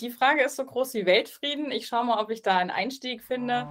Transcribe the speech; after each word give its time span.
Die 0.00 0.08
Frage 0.08 0.42
ist 0.42 0.56
so 0.56 0.64
groß 0.64 0.94
wie 0.94 1.04
Weltfrieden. 1.04 1.70
Ich 1.70 1.86
schaue 1.86 2.06
mal, 2.06 2.18
ob 2.18 2.30
ich 2.30 2.40
da 2.40 2.56
einen 2.56 2.70
Einstieg 2.70 3.22
finde. 3.22 3.68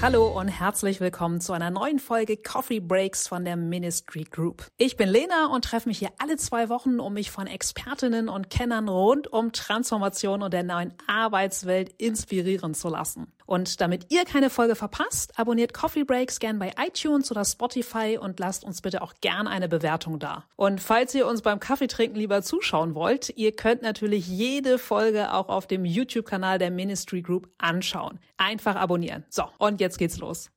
Hallo 0.00 0.28
und 0.38 0.48
herzlich 0.48 1.00
willkommen 1.00 1.40
zu 1.40 1.52
einer 1.52 1.70
neuen 1.70 1.98
Folge 1.98 2.36
Coffee 2.36 2.78
Breaks 2.78 3.26
von 3.26 3.44
der 3.44 3.56
Ministry 3.56 4.22
Group. 4.22 4.68
Ich 4.76 4.96
bin 4.96 5.08
Lena 5.08 5.46
und 5.46 5.64
treffe 5.64 5.88
mich 5.88 5.98
hier 5.98 6.12
alle 6.18 6.36
zwei 6.36 6.68
Wochen, 6.68 7.00
um 7.00 7.14
mich 7.14 7.32
von 7.32 7.48
Expertinnen 7.48 8.28
und 8.28 8.50
Kennern 8.50 8.88
rund 8.88 9.26
um 9.32 9.52
Transformation 9.52 10.42
und 10.42 10.54
der 10.54 10.62
neuen 10.62 10.94
Arbeitswelt 11.08 11.92
inspirieren 11.98 12.72
zu 12.72 12.88
lassen. 12.88 13.32
Und 13.50 13.80
damit 13.80 14.12
ihr 14.12 14.24
keine 14.24 14.48
Folge 14.48 14.76
verpasst, 14.76 15.36
abonniert 15.36 15.74
Coffee 15.74 16.04
Breaks 16.04 16.38
gern 16.38 16.60
bei 16.60 16.72
iTunes 16.80 17.32
oder 17.32 17.44
Spotify 17.44 18.16
und 18.16 18.38
lasst 18.38 18.62
uns 18.62 18.80
bitte 18.80 19.02
auch 19.02 19.14
gern 19.20 19.48
eine 19.48 19.68
Bewertung 19.68 20.20
da. 20.20 20.44
Und 20.54 20.80
falls 20.80 21.16
ihr 21.16 21.26
uns 21.26 21.42
beim 21.42 21.58
Kaffeetrinken 21.58 22.16
lieber 22.16 22.42
zuschauen 22.42 22.94
wollt, 22.94 23.30
ihr 23.36 23.50
könnt 23.50 23.82
natürlich 23.82 24.28
jede 24.28 24.78
Folge 24.78 25.32
auch 25.32 25.48
auf 25.48 25.66
dem 25.66 25.84
YouTube-Kanal 25.84 26.60
der 26.60 26.70
Ministry 26.70 27.22
Group 27.22 27.48
anschauen. 27.58 28.20
Einfach 28.36 28.76
abonnieren. 28.76 29.24
So, 29.30 29.42
und 29.58 29.80
jetzt 29.80 29.98
geht's 29.98 30.18
los. 30.18 30.52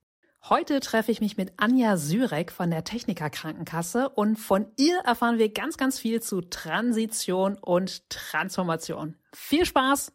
Heute 0.48 0.80
treffe 0.80 1.12
ich 1.12 1.20
mich 1.20 1.36
mit 1.36 1.54
Anja 1.58 1.98
Sürek 1.98 2.52
von 2.52 2.70
der 2.70 2.84
Techniker 2.84 3.32
Krankenkasse 3.32 4.10
und 4.10 4.36
von 4.36 4.68
ihr 4.78 5.00
erfahren 5.00 5.40
wir 5.40 5.52
ganz, 5.52 5.78
ganz 5.78 5.98
viel 5.98 6.22
zu 6.22 6.42
Transition 6.42 7.58
und 7.58 8.08
Transformation. 8.12 9.16
Viel 9.34 9.66
Spaß! 9.66 10.12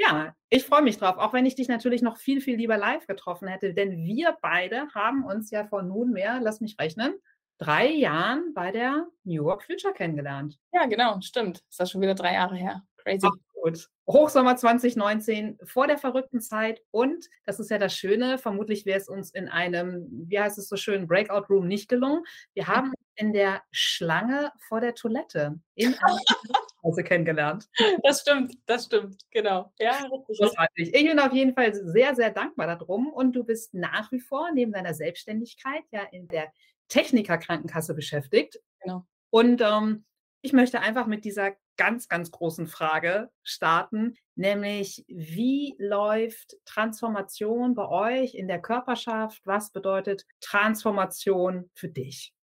Ja, 0.00 0.34
ich 0.48 0.64
freue 0.64 0.80
mich 0.80 0.96
drauf, 0.96 1.18
auch 1.18 1.34
wenn 1.34 1.44
ich 1.44 1.56
dich 1.56 1.68
natürlich 1.68 2.00
noch 2.00 2.16
viel, 2.16 2.40
viel 2.40 2.56
lieber 2.56 2.78
live 2.78 3.06
getroffen 3.06 3.48
hätte, 3.48 3.74
denn 3.74 4.02
wir 4.02 4.34
beide 4.40 4.88
haben 4.94 5.24
uns 5.24 5.50
ja 5.50 5.66
vor 5.66 5.82
nunmehr, 5.82 6.40
lass 6.40 6.62
mich 6.62 6.78
rechnen, 6.78 7.12
drei 7.58 7.86
Jahren 7.86 8.54
bei 8.54 8.72
der 8.72 9.06
New 9.24 9.44
York 9.44 9.62
Future 9.62 9.92
kennengelernt. 9.92 10.58
Ja, 10.72 10.86
genau, 10.86 11.20
stimmt. 11.20 11.62
Ist 11.68 11.78
das 11.78 11.90
schon 11.90 12.00
wieder 12.00 12.14
drei 12.14 12.32
Jahre 12.32 12.56
her. 12.56 12.82
Crazy. 12.96 13.28
Gut. 13.62 13.88
Hochsommer 14.08 14.56
2019, 14.56 15.58
vor 15.64 15.86
der 15.86 15.98
verrückten 15.98 16.40
Zeit. 16.40 16.80
Und 16.90 17.28
das 17.44 17.60
ist 17.60 17.70
ja 17.70 17.76
das 17.76 17.94
Schöne, 17.94 18.38
vermutlich 18.38 18.86
wäre 18.86 18.98
es 18.98 19.08
uns 19.08 19.30
in 19.30 19.48
einem, 19.48 20.08
wie 20.10 20.40
heißt 20.40 20.56
es 20.56 20.70
so 20.70 20.76
schön, 20.76 21.06
Breakout 21.06 21.44
Room 21.50 21.68
nicht 21.68 21.90
gelungen. 21.90 22.24
Wir 22.54 22.68
haben 22.68 22.94
in 23.16 23.34
der 23.34 23.62
Schlange 23.70 24.50
vor 24.66 24.80
der 24.80 24.94
Toilette 24.94 25.60
in 25.74 25.94
Hause 26.82 27.04
kennengelernt. 27.04 27.68
Das 28.02 28.20
stimmt, 28.20 28.54
das 28.66 28.86
stimmt, 28.86 29.22
genau. 29.30 29.72
Ja, 29.78 30.08
Großartig. 30.08 30.94
Ich 30.94 31.04
bin 31.04 31.18
auf 31.18 31.32
jeden 31.32 31.54
Fall 31.54 31.74
sehr, 31.74 32.14
sehr 32.14 32.30
dankbar 32.30 32.66
darum. 32.66 33.12
Und 33.12 33.32
du 33.32 33.44
bist 33.44 33.74
nach 33.74 34.10
wie 34.12 34.20
vor 34.20 34.50
neben 34.52 34.72
deiner 34.72 34.94
Selbstständigkeit 34.94 35.82
ja 35.90 36.02
in 36.10 36.28
der 36.28 36.52
Techniker-Krankenkasse 36.88 37.94
beschäftigt. 37.94 38.60
Genau. 38.80 39.06
Und 39.30 39.60
ähm, 39.60 40.04
ich 40.42 40.52
möchte 40.52 40.80
einfach 40.80 41.06
mit 41.06 41.24
dieser 41.24 41.52
ganz, 41.76 42.08
ganz 42.08 42.30
großen 42.30 42.66
Frage 42.66 43.30
starten, 43.42 44.16
nämlich 44.34 45.04
wie 45.08 45.76
läuft 45.78 46.56
Transformation 46.64 47.74
bei 47.74 47.88
euch 47.88 48.34
in 48.34 48.48
der 48.48 48.60
Körperschaft? 48.60 49.40
Was 49.44 49.70
bedeutet 49.70 50.26
Transformation 50.40 51.70
für 51.74 51.88
dich? 51.88 52.34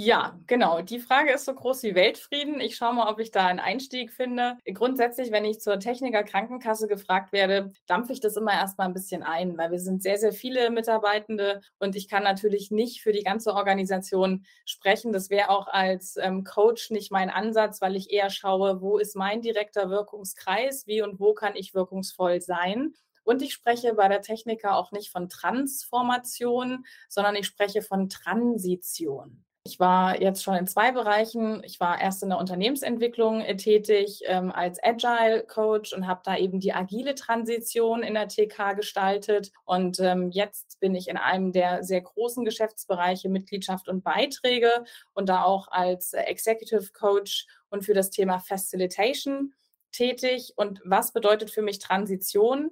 Ja, 0.00 0.38
genau. 0.46 0.80
Die 0.80 1.00
Frage 1.00 1.32
ist 1.32 1.44
so 1.44 1.52
groß 1.52 1.82
wie 1.82 1.96
Weltfrieden. 1.96 2.60
Ich 2.60 2.76
schaue 2.76 2.94
mal, 2.94 3.10
ob 3.10 3.18
ich 3.18 3.32
da 3.32 3.46
einen 3.48 3.58
Einstieg 3.58 4.12
finde. 4.12 4.56
Grundsätzlich, 4.72 5.32
wenn 5.32 5.44
ich 5.44 5.58
zur 5.58 5.80
Techniker 5.80 6.22
Krankenkasse 6.22 6.86
gefragt 6.86 7.32
werde, 7.32 7.72
dampfe 7.88 8.12
ich 8.12 8.20
das 8.20 8.36
immer 8.36 8.52
erstmal 8.52 8.86
ein 8.86 8.94
bisschen 8.94 9.24
ein, 9.24 9.58
weil 9.58 9.72
wir 9.72 9.80
sind 9.80 10.04
sehr, 10.04 10.16
sehr 10.16 10.32
viele 10.32 10.70
Mitarbeitende 10.70 11.62
und 11.80 11.96
ich 11.96 12.06
kann 12.06 12.22
natürlich 12.22 12.70
nicht 12.70 13.02
für 13.02 13.10
die 13.10 13.24
ganze 13.24 13.52
Organisation 13.52 14.46
sprechen. 14.64 15.12
Das 15.12 15.30
wäre 15.30 15.50
auch 15.50 15.66
als 15.66 16.16
ähm, 16.16 16.44
Coach 16.44 16.90
nicht 16.90 17.10
mein 17.10 17.28
Ansatz, 17.28 17.80
weil 17.80 17.96
ich 17.96 18.12
eher 18.12 18.30
schaue, 18.30 18.80
wo 18.80 18.98
ist 18.98 19.16
mein 19.16 19.42
direkter 19.42 19.90
Wirkungskreis, 19.90 20.86
wie 20.86 21.02
und 21.02 21.18
wo 21.18 21.34
kann 21.34 21.56
ich 21.56 21.74
wirkungsvoll 21.74 22.40
sein. 22.40 22.94
Und 23.24 23.42
ich 23.42 23.52
spreche 23.52 23.94
bei 23.94 24.06
der 24.06 24.22
Techniker 24.22 24.76
auch 24.76 24.92
nicht 24.92 25.10
von 25.10 25.28
Transformation, 25.28 26.86
sondern 27.08 27.34
ich 27.34 27.46
spreche 27.46 27.82
von 27.82 28.08
Transition. 28.08 29.44
Ich 29.68 29.78
war 29.78 30.18
jetzt 30.18 30.42
schon 30.42 30.54
in 30.54 30.66
zwei 30.66 30.92
Bereichen. 30.92 31.62
Ich 31.62 31.78
war 31.78 32.00
erst 32.00 32.22
in 32.22 32.30
der 32.30 32.38
Unternehmensentwicklung 32.38 33.42
äh, 33.42 33.54
tätig 33.54 34.22
ähm, 34.24 34.50
als 34.50 34.82
Agile 34.82 35.44
Coach 35.46 35.92
und 35.92 36.06
habe 36.06 36.22
da 36.24 36.38
eben 36.38 36.58
die 36.58 36.72
agile 36.72 37.14
Transition 37.14 38.02
in 38.02 38.14
der 38.14 38.28
TK 38.28 38.72
gestaltet. 38.76 39.52
Und 39.66 40.00
ähm, 40.00 40.30
jetzt 40.30 40.80
bin 40.80 40.94
ich 40.94 41.08
in 41.08 41.18
einem 41.18 41.52
der 41.52 41.84
sehr 41.84 42.00
großen 42.00 42.46
Geschäftsbereiche 42.46 43.28
Mitgliedschaft 43.28 43.90
und 43.90 44.02
Beiträge 44.02 44.84
und 45.12 45.28
da 45.28 45.42
auch 45.42 45.68
als 45.68 46.14
äh, 46.14 46.22
Executive 46.22 46.90
Coach 46.94 47.46
und 47.68 47.84
für 47.84 47.92
das 47.92 48.08
Thema 48.08 48.38
Facilitation 48.38 49.52
tätig. 49.92 50.54
Und 50.56 50.80
was 50.86 51.12
bedeutet 51.12 51.50
für 51.50 51.62
mich 51.62 51.78
Transition? 51.78 52.70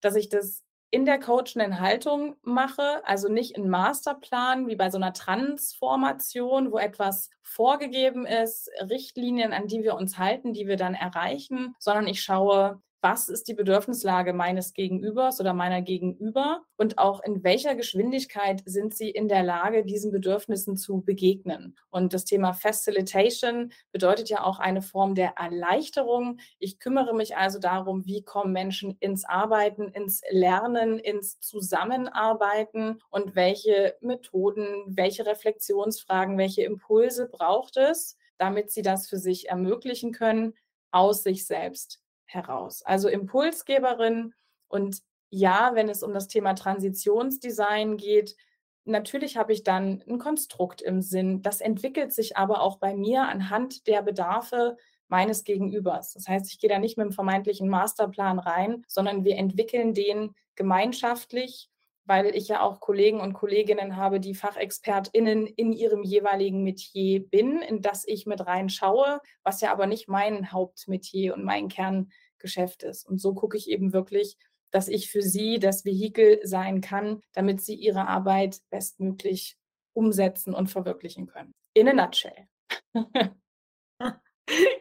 Dass 0.00 0.16
ich 0.16 0.30
das 0.30 0.64
in 0.90 1.04
der 1.04 1.20
coachenden 1.20 1.80
Haltung 1.80 2.36
mache, 2.42 3.02
also 3.04 3.28
nicht 3.28 3.56
in 3.56 3.68
Masterplan 3.68 4.68
wie 4.68 4.76
bei 4.76 4.90
so 4.90 4.96
einer 4.96 5.12
Transformation, 5.12 6.72
wo 6.72 6.78
etwas 6.78 7.30
vorgegeben 7.42 8.24
ist, 8.24 8.70
Richtlinien, 8.80 9.52
an 9.52 9.66
die 9.66 9.82
wir 9.82 9.94
uns 9.96 10.18
halten, 10.18 10.54
die 10.54 10.66
wir 10.66 10.76
dann 10.76 10.94
erreichen, 10.94 11.74
sondern 11.78 12.06
ich 12.06 12.22
schaue, 12.22 12.80
was 13.00 13.28
ist 13.28 13.46
die 13.46 13.54
Bedürfnislage 13.54 14.32
meines 14.32 14.74
Gegenübers 14.74 15.40
oder 15.40 15.54
meiner 15.54 15.82
Gegenüber 15.82 16.62
und 16.76 16.98
auch 16.98 17.22
in 17.22 17.44
welcher 17.44 17.74
Geschwindigkeit 17.76 18.62
sind 18.64 18.94
sie 18.94 19.10
in 19.10 19.28
der 19.28 19.44
Lage, 19.44 19.84
diesen 19.84 20.10
Bedürfnissen 20.10 20.76
zu 20.76 21.00
begegnen. 21.00 21.76
Und 21.90 22.12
das 22.12 22.24
Thema 22.24 22.54
Facilitation 22.54 23.72
bedeutet 23.92 24.28
ja 24.28 24.42
auch 24.42 24.58
eine 24.58 24.82
Form 24.82 25.14
der 25.14 25.34
Erleichterung. 25.36 26.40
Ich 26.58 26.80
kümmere 26.80 27.14
mich 27.14 27.36
also 27.36 27.60
darum, 27.60 28.04
wie 28.04 28.22
kommen 28.22 28.52
Menschen 28.52 28.96
ins 28.98 29.24
Arbeiten, 29.24 29.88
ins 29.88 30.22
Lernen, 30.30 30.98
ins 30.98 31.38
Zusammenarbeiten 31.40 33.00
und 33.10 33.36
welche 33.36 33.96
Methoden, 34.00 34.66
welche 34.88 35.24
Reflexionsfragen, 35.24 36.36
welche 36.36 36.62
Impulse 36.62 37.28
braucht 37.28 37.76
es, 37.76 38.16
damit 38.38 38.72
sie 38.72 38.82
das 38.82 39.08
für 39.08 39.18
sich 39.18 39.48
ermöglichen 39.48 40.12
können 40.12 40.54
aus 40.90 41.22
sich 41.22 41.46
selbst 41.46 42.00
heraus. 42.28 42.82
Also 42.82 43.08
Impulsgeberin 43.08 44.34
und 44.68 45.02
ja, 45.30 45.72
wenn 45.74 45.88
es 45.88 46.02
um 46.02 46.14
das 46.14 46.28
Thema 46.28 46.54
Transitionsdesign 46.54 47.96
geht, 47.96 48.36
natürlich 48.84 49.36
habe 49.36 49.52
ich 49.52 49.62
dann 49.62 50.02
ein 50.08 50.18
Konstrukt 50.18 50.80
im 50.80 51.02
Sinn. 51.02 51.42
Das 51.42 51.60
entwickelt 51.60 52.12
sich 52.12 52.36
aber 52.36 52.62
auch 52.62 52.78
bei 52.78 52.94
mir 52.94 53.22
anhand 53.22 53.86
der 53.86 54.02
Bedarfe 54.02 54.76
meines 55.08 55.44
Gegenübers. 55.44 56.12
Das 56.12 56.28
heißt, 56.28 56.50
ich 56.52 56.58
gehe 56.58 56.70
da 56.70 56.78
nicht 56.78 56.96
mit 56.96 57.04
einem 57.04 57.12
vermeintlichen 57.12 57.68
Masterplan 57.68 58.38
rein, 58.38 58.84
sondern 58.88 59.24
wir 59.24 59.36
entwickeln 59.36 59.94
den 59.94 60.34
gemeinschaftlich 60.54 61.70
weil 62.08 62.34
ich 62.34 62.48
ja 62.48 62.62
auch 62.62 62.80
Kollegen 62.80 63.20
und 63.20 63.34
Kolleginnen 63.34 63.96
habe, 63.96 64.18
die 64.18 64.34
FachexpertInnen 64.34 65.46
in 65.46 65.72
ihrem 65.72 66.02
jeweiligen 66.02 66.64
Metier 66.64 67.20
bin, 67.20 67.60
in 67.60 67.82
das 67.82 68.08
ich 68.08 68.24
mit 68.24 68.44
reinschaue, 68.46 69.20
was 69.44 69.60
ja 69.60 69.70
aber 69.70 69.86
nicht 69.86 70.08
mein 70.08 70.50
Hauptmetier 70.50 71.34
und 71.34 71.44
mein 71.44 71.68
Kerngeschäft 71.68 72.82
ist. 72.82 73.06
Und 73.06 73.20
so 73.20 73.34
gucke 73.34 73.58
ich 73.58 73.68
eben 73.68 73.92
wirklich, 73.92 74.38
dass 74.70 74.88
ich 74.88 75.10
für 75.10 75.22
sie 75.22 75.58
das 75.58 75.84
Vehikel 75.84 76.40
sein 76.44 76.80
kann, 76.80 77.20
damit 77.32 77.60
sie 77.60 77.74
ihre 77.74 78.08
Arbeit 78.08 78.60
bestmöglich 78.70 79.56
umsetzen 79.92 80.54
und 80.54 80.68
verwirklichen 80.68 81.26
können. 81.26 81.52
In 81.74 81.88
a 81.88 81.92
nutshell. 81.92 82.48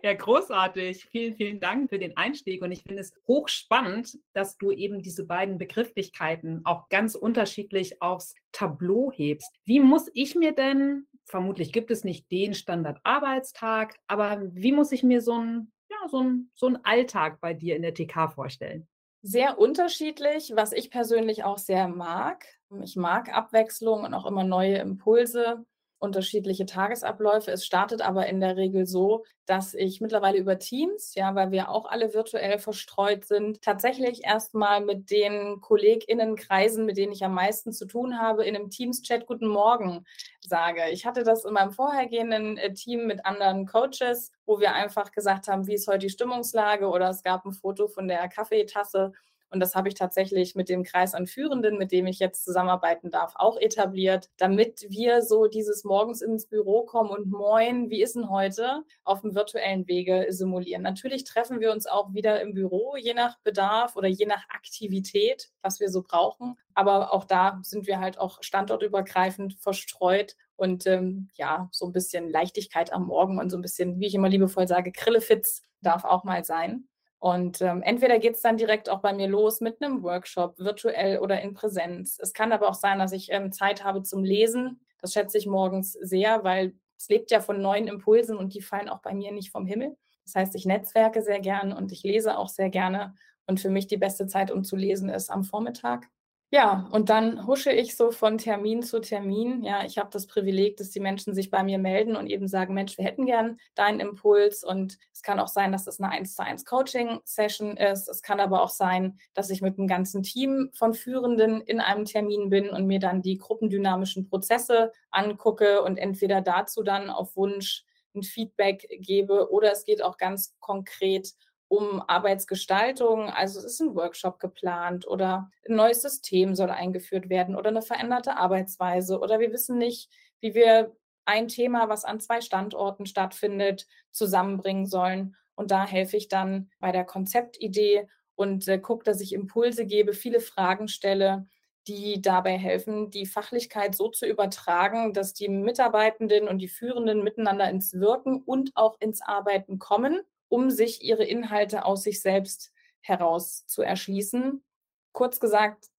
Ja, 0.03 0.13
großartig. 0.13 1.05
Vielen, 1.05 1.35
vielen 1.35 1.59
Dank 1.59 1.89
für 1.89 1.99
den 1.99 2.15
Einstieg. 2.15 2.61
Und 2.61 2.71
ich 2.71 2.83
finde 2.83 3.01
es 3.01 3.13
hochspannend, 3.27 4.17
dass 4.33 4.57
du 4.57 4.71
eben 4.71 5.01
diese 5.01 5.25
beiden 5.25 5.57
Begrifflichkeiten 5.57 6.61
auch 6.65 6.89
ganz 6.89 7.15
unterschiedlich 7.15 8.01
aufs 8.01 8.35
Tableau 8.51 9.11
hebst. 9.11 9.51
Wie 9.65 9.79
muss 9.79 10.09
ich 10.13 10.35
mir 10.35 10.53
denn, 10.53 11.07
vermutlich 11.25 11.73
gibt 11.73 11.91
es 11.91 12.03
nicht 12.03 12.31
den 12.31 12.53
Standardarbeitstag, 12.53 13.97
aber 14.07 14.41
wie 14.53 14.71
muss 14.71 14.91
ich 14.91 15.03
mir 15.03 15.21
so 15.21 15.33
einen 15.33 15.71
ja, 15.89 16.09
so 16.09 16.25
so 16.53 16.67
ein 16.67 16.83
Alltag 16.83 17.39
bei 17.39 17.53
dir 17.53 17.75
in 17.75 17.81
der 17.81 17.93
TK 17.93 18.29
vorstellen? 18.33 18.87
Sehr 19.21 19.57
unterschiedlich, 19.57 20.53
was 20.55 20.71
ich 20.71 20.91
persönlich 20.91 21.43
auch 21.43 21.57
sehr 21.57 21.87
mag. 21.87 22.45
Ich 22.83 22.95
mag 22.95 23.33
Abwechslung 23.33 24.03
und 24.03 24.13
auch 24.13 24.25
immer 24.25 24.43
neue 24.43 24.77
Impulse 24.77 25.65
unterschiedliche 25.99 26.65
Tagesabläufe. 26.65 27.51
Es 27.51 27.65
startet 27.65 28.01
aber 28.01 28.27
in 28.27 28.39
der 28.39 28.55
Regel 28.55 28.85
so, 28.85 29.25
dass 29.45 29.73
ich 29.73 30.01
mittlerweile 30.01 30.37
über 30.37 30.59
Teams, 30.59 31.15
ja, 31.15 31.33
weil 31.33 31.51
wir 31.51 31.69
auch 31.69 31.85
alle 31.85 32.13
virtuell 32.13 32.59
verstreut 32.59 33.25
sind, 33.25 33.61
tatsächlich 33.61 34.23
erstmal 34.25 34.81
mit 34.81 35.09
den 35.09 35.61
KollegInnenkreisen, 35.61 36.85
mit 36.85 36.97
denen 36.97 37.13
ich 37.13 37.23
am 37.23 37.33
meisten 37.33 37.71
zu 37.71 37.87
tun 37.87 38.19
habe, 38.19 38.45
in 38.45 38.55
einem 38.55 38.69
Teams-Chat 38.69 39.25
Guten 39.25 39.47
Morgen 39.47 40.05
sage. 40.41 40.89
Ich 40.91 41.05
hatte 41.05 41.23
das 41.23 41.45
in 41.45 41.53
meinem 41.53 41.71
vorhergehenden 41.71 42.57
äh, 42.57 42.73
Team 42.73 43.07
mit 43.07 43.25
anderen 43.25 43.65
Coaches, 43.65 44.31
wo 44.45 44.59
wir 44.59 44.73
einfach 44.73 45.11
gesagt 45.11 45.47
haben, 45.47 45.67
wie 45.67 45.75
ist 45.75 45.87
heute 45.87 45.99
die 45.99 46.09
Stimmungslage 46.09 46.87
oder 46.87 47.09
es 47.09 47.23
gab 47.23 47.45
ein 47.45 47.53
Foto 47.53 47.87
von 47.87 48.07
der 48.07 48.27
Kaffeetasse 48.27 49.13
Und 49.49 49.59
das 49.59 49.75
habe 49.75 49.87
ich 49.87 49.93
tatsächlich 49.93 50.55
mit 50.55 50.69
dem 50.69 50.83
Kreis 50.83 51.13
an 51.13 51.27
Führenden, 51.27 51.77
mit 51.77 51.91
dem 51.91 52.05
ich 52.07 52.19
jetzt 52.19 52.43
zusammenarbeiten 52.43 53.11
darf, 53.11 53.33
auch 53.35 53.57
etabliert, 53.57 54.29
damit 54.37 54.85
wir 54.89 55.21
so 55.21 55.47
dieses 55.47 55.83
morgens 55.83 56.21
ins 56.21 56.47
Büro 56.47 56.83
kommen 56.83 57.09
und 57.09 57.29
moin, 57.31 57.89
wie 57.89 58.01
ist 58.01 58.15
denn 58.15 58.29
heute, 58.29 58.83
auf 59.03 59.21
dem 59.21 59.35
virtuellen 59.35 59.87
Wege 59.87 60.25
simulieren. 60.29 60.83
Natürlich 60.83 61.23
treffen 61.23 61.59
wir 61.59 61.71
uns 61.71 61.87
auch 61.87 62.13
wieder 62.13 62.41
im 62.41 62.53
Büro, 62.53 62.95
je 62.97 63.13
nach 63.13 63.39
Bedarf 63.39 63.95
oder 63.95 64.07
je 64.07 64.25
nach 64.25 64.43
Aktivität, 64.49 65.49
was 65.61 65.79
wir 65.79 65.89
so 65.89 66.03
brauchen. 66.03 66.57
Aber 66.73 67.13
auch 67.13 67.23
da 67.23 67.59
sind 67.63 67.87
wir 67.87 67.99
halt 67.99 68.19
auch 68.19 68.39
standortübergreifend 68.41 69.55
verstreut 69.59 70.35
und 70.57 70.87
ähm, 70.87 71.29
ja, 71.35 71.69
so 71.71 71.85
ein 71.85 71.93
bisschen 71.93 72.29
Leichtigkeit 72.29 72.91
am 72.91 73.05
Morgen 73.07 73.39
und 73.39 73.49
so 73.49 73.57
ein 73.57 73.61
bisschen, 73.61 73.99
wie 73.99 74.07
ich 74.07 74.15
immer 74.15 74.29
liebevoll 74.29 74.67
sage, 74.67 74.91
Grillefitz 74.91 75.63
darf 75.81 76.03
auch 76.03 76.23
mal 76.23 76.43
sein. 76.43 76.87
Und 77.19 77.61
ähm, 77.61 77.81
entweder 77.81 78.19
geht 78.19 78.35
es 78.35 78.41
dann 78.41 78.57
direkt 78.57 78.89
auch 78.89 78.99
bei 78.99 79.11
mir 79.13 79.27
los 79.27 79.59
mit 79.59 79.81
einem 79.81 80.03
Workshop, 80.03 80.59
virtuell 80.59 81.19
oder 81.19 81.41
in 81.41 81.53
Präsenz. 81.53 82.19
Es 82.21 82.33
kann 82.33 82.51
aber 82.51 82.69
auch 82.69 82.75
sein, 82.75 82.99
dass 82.99 83.11
ich 83.11 83.31
ähm, 83.31 83.51
Zeit 83.51 83.83
habe 83.83 84.03
zum 84.03 84.23
Lesen. 84.23 84.81
Das 85.01 85.13
schätze 85.13 85.37
ich 85.37 85.47
morgens 85.47 85.93
sehr, 85.93 86.43
weil 86.43 86.75
es 86.97 87.09
lebt 87.09 87.31
ja 87.31 87.39
von 87.39 87.61
neuen 87.61 87.87
Impulsen 87.87 88.37
und 88.37 88.53
die 88.53 88.61
fallen 88.61 88.89
auch 88.89 89.01
bei 89.01 89.13
mir 89.13 89.31
nicht 89.31 89.51
vom 89.51 89.65
Himmel. 89.65 89.97
Das 90.25 90.35
heißt, 90.35 90.55
ich 90.55 90.65
netzwerke 90.65 91.21
sehr 91.21 91.39
gern 91.39 91.73
und 91.73 91.91
ich 91.91 92.03
lese 92.03 92.37
auch 92.37 92.49
sehr 92.49 92.69
gerne. 92.69 93.15
Und 93.45 93.59
für 93.59 93.69
mich 93.69 93.87
die 93.87 93.97
beste 93.97 94.27
Zeit, 94.27 94.51
um 94.51 94.63
zu 94.63 94.75
lesen, 94.75 95.09
ist 95.09 95.29
am 95.29 95.43
Vormittag. 95.43 96.07
Ja, 96.53 96.87
und 96.93 97.09
dann 97.09 97.45
husche 97.45 97.71
ich 97.73 97.97
so 97.97 98.09
von 98.11 98.37
Termin 98.37 98.81
zu 98.81 99.01
Termin. 99.01 99.63
Ja, 99.63 99.83
ich 99.83 99.97
habe 99.97 100.09
das 100.11 100.27
Privileg, 100.27 100.77
dass 100.77 100.89
die 100.91 101.01
Menschen 101.01 101.33
sich 101.35 101.49
bei 101.51 101.61
mir 101.61 101.77
melden 101.77 102.15
und 102.15 102.27
eben 102.27 102.47
sagen, 102.47 102.73
Mensch, 102.73 102.97
wir 102.97 103.03
hätten 103.03 103.25
gern 103.25 103.59
deinen 103.75 103.99
Impuls. 103.99 104.63
Und 104.63 104.97
es 105.11 105.21
kann 105.23 105.41
auch 105.41 105.49
sein, 105.49 105.73
dass 105.73 105.87
es 105.87 105.99
eine 105.99 106.09
1 106.09 106.35
zu 106.35 106.43
1 106.43 106.63
Coaching-Session 106.63 107.75
ist. 107.75 108.07
Es 108.07 108.21
kann 108.21 108.39
aber 108.39 108.61
auch 108.61 108.69
sein, 108.69 109.19
dass 109.33 109.49
ich 109.49 109.61
mit 109.61 109.77
einem 109.77 109.87
ganzen 109.89 110.23
Team 110.23 110.69
von 110.73 110.93
Führenden 110.93 111.59
in 111.59 111.81
einem 111.81 112.05
Termin 112.05 112.49
bin 112.49 112.69
und 112.69 112.87
mir 112.87 112.99
dann 112.99 113.21
die 113.21 113.37
gruppendynamischen 113.37 114.29
Prozesse 114.29 114.93
angucke 115.11 115.81
und 115.83 115.97
entweder 115.97 116.39
dazu 116.39 116.81
dann 116.81 117.09
auf 117.09 117.35
Wunsch 117.35 117.83
ein 118.15 118.23
Feedback 118.23 118.87
gebe 119.01 119.51
oder 119.51 119.71
es 119.73 119.83
geht 119.83 120.01
auch 120.01 120.17
ganz 120.17 120.55
konkret 120.59 121.33
um 121.67 122.01
Arbeitsgestaltung. 122.01 123.29
Also 123.29 123.59
es 123.59 123.65
ist 123.65 123.81
ein 123.81 123.95
Workshop 123.95 124.39
geplant 124.39 125.07
oder 125.07 125.51
ein 125.67 125.75
neues 125.75 126.01
System 126.01 126.55
soll 126.55 126.69
eingeführt 126.69 127.29
werden 127.29 127.55
oder 127.55 127.69
eine 127.69 127.81
veränderte 127.81 128.37
Arbeitsweise 128.37 129.19
oder 129.19 129.39
wir 129.39 129.51
wissen 129.51 129.77
nicht, 129.77 130.09
wie 130.39 130.53
wir 130.55 130.95
ein 131.25 131.47
Thema, 131.47 131.89
was 131.89 132.05
an 132.05 132.19
zwei 132.19 132.41
Standorten 132.41 133.05
stattfindet, 133.05 133.85
zusammenbringen 134.11 134.85
sollen. 134.85 135.35
Und 135.55 135.71
da 135.71 135.85
helfe 135.85 136.15
ich 136.15 136.29
dann 136.29 136.69
bei 136.79 136.91
der 136.91 137.03
Konzeptidee 137.03 138.07
und 138.35 138.67
äh, 138.67 138.79
gucke, 138.79 139.03
dass 139.03 139.19
ich 139.19 139.33
Impulse 139.33 139.85
gebe, 139.85 140.13
viele 140.13 140.39
Fragen 140.39 140.87
stelle, 140.87 141.47
die 141.87 142.21
dabei 142.21 142.57
helfen, 142.57 143.09
die 143.09 143.25
Fachlichkeit 143.25 143.95
so 143.95 144.09
zu 144.09 144.25
übertragen, 144.25 145.13
dass 145.13 145.33
die 145.33 145.49
Mitarbeitenden 145.49 146.47
und 146.47 146.59
die 146.59 146.67
Führenden 146.67 147.23
miteinander 147.23 147.69
ins 147.69 147.93
Wirken 147.93 148.41
und 148.43 148.71
auch 148.75 148.97
ins 148.99 149.21
Arbeiten 149.21 149.79
kommen 149.79 150.21
um 150.49 150.69
sich 150.69 151.03
ihre 151.03 151.23
Inhalte 151.23 151.85
aus 151.85 152.03
sich 152.03 152.21
selbst 152.21 152.71
heraus 153.01 153.65
zu 153.67 153.81
erschließen. 153.81 154.63
Kurz 155.11 155.39
gesagt, 155.39 155.89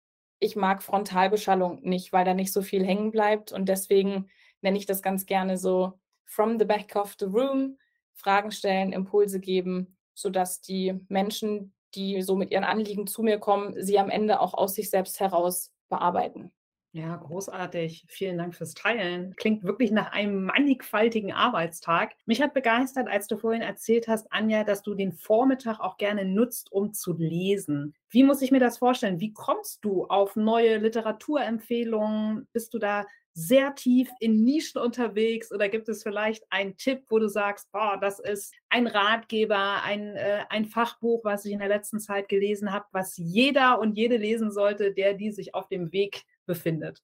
ich 0.40 0.56
mag 0.56 0.82
Frontalbeschallung 0.82 1.82
nicht, 1.82 2.12
weil 2.12 2.24
da 2.24 2.34
nicht 2.34 2.52
so 2.52 2.62
viel 2.62 2.84
hängen 2.84 3.10
bleibt 3.10 3.52
und 3.52 3.68
deswegen 3.68 4.28
nenne 4.60 4.78
ich 4.78 4.86
das 4.86 5.02
ganz 5.02 5.26
gerne 5.26 5.58
so 5.58 5.98
from 6.24 6.58
the 6.58 6.64
back 6.64 6.94
of 6.96 7.16
the 7.18 7.26
room, 7.26 7.78
Fragen 8.14 8.50
stellen, 8.50 8.92
Impulse 8.92 9.40
geben, 9.40 9.96
sodass 10.14 10.60
die 10.60 10.94
Menschen, 11.08 11.74
die 11.94 12.22
so 12.22 12.36
mit 12.36 12.50
ihren 12.50 12.64
Anliegen 12.64 13.06
zu 13.06 13.22
mir 13.22 13.38
kommen, 13.38 13.74
sie 13.82 13.98
am 13.98 14.10
Ende 14.10 14.40
auch 14.40 14.54
aus 14.54 14.74
sich 14.74 14.90
selbst 14.90 15.20
heraus 15.20 15.72
bearbeiten. 15.88 16.52
Ja, 16.92 17.16
großartig. 17.16 18.06
Vielen 18.08 18.38
Dank 18.38 18.54
fürs 18.54 18.72
Teilen. 18.72 19.34
Klingt 19.36 19.62
wirklich 19.62 19.90
nach 19.90 20.10
einem 20.12 20.44
mannigfaltigen 20.44 21.32
Arbeitstag. 21.32 22.14
Mich 22.24 22.40
hat 22.40 22.54
begeistert, 22.54 23.08
als 23.08 23.26
du 23.26 23.36
vorhin 23.36 23.60
erzählt 23.60 24.08
hast, 24.08 24.32
Anja, 24.32 24.64
dass 24.64 24.82
du 24.82 24.94
den 24.94 25.12
Vormittag 25.12 25.80
auch 25.80 25.98
gerne 25.98 26.24
nutzt, 26.24 26.72
um 26.72 26.94
zu 26.94 27.14
lesen. 27.14 27.94
Wie 28.08 28.22
muss 28.22 28.40
ich 28.40 28.50
mir 28.50 28.58
das 28.60 28.78
vorstellen? 28.78 29.20
Wie 29.20 29.34
kommst 29.34 29.84
du 29.84 30.06
auf 30.06 30.34
neue 30.34 30.78
Literaturempfehlungen? 30.78 32.48
Bist 32.52 32.72
du 32.72 32.78
da 32.78 33.04
sehr 33.34 33.74
tief 33.74 34.08
in 34.18 34.42
Nischen 34.42 34.80
unterwegs 34.80 35.52
oder 35.52 35.68
gibt 35.68 35.88
es 35.90 36.02
vielleicht 36.02 36.44
einen 36.50 36.76
Tipp, 36.78 37.04
wo 37.10 37.18
du 37.18 37.28
sagst, 37.28 37.70
boah, 37.70 37.98
das 38.00 38.18
ist 38.18 38.52
ein 38.70 38.86
Ratgeber, 38.86 39.82
ein, 39.84 40.16
äh, 40.16 40.40
ein 40.48 40.64
Fachbuch, 40.64 41.22
was 41.22 41.44
ich 41.44 41.52
in 41.52 41.60
der 41.60 41.68
letzten 41.68 42.00
Zeit 42.00 42.28
gelesen 42.28 42.72
habe, 42.72 42.86
was 42.92 43.16
jeder 43.16 43.78
und 43.78 43.96
jede 43.96 44.16
lesen 44.16 44.50
sollte, 44.50 44.92
der 44.92 45.14
die 45.14 45.30
sich 45.30 45.54
auf 45.54 45.68
dem 45.68 45.92
Weg 45.92 46.24
befindet? 46.48 47.00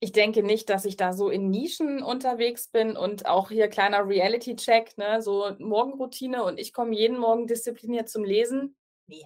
Ich 0.00 0.10
denke 0.10 0.42
nicht, 0.42 0.68
dass 0.70 0.84
ich 0.84 0.96
da 0.96 1.12
so 1.12 1.28
in 1.28 1.50
Nischen 1.50 2.02
unterwegs 2.02 2.68
bin 2.68 2.96
und 2.96 3.26
auch 3.26 3.50
hier 3.50 3.68
kleiner 3.68 4.08
Reality-Check, 4.08 4.96
ne, 4.96 5.22
so 5.22 5.54
Morgenroutine 5.58 6.42
und 6.44 6.58
ich 6.58 6.72
komme 6.72 6.96
jeden 6.96 7.18
Morgen 7.18 7.46
diszipliniert 7.46 8.08
zum 8.08 8.24
Lesen. 8.24 8.76
Nee, 9.06 9.24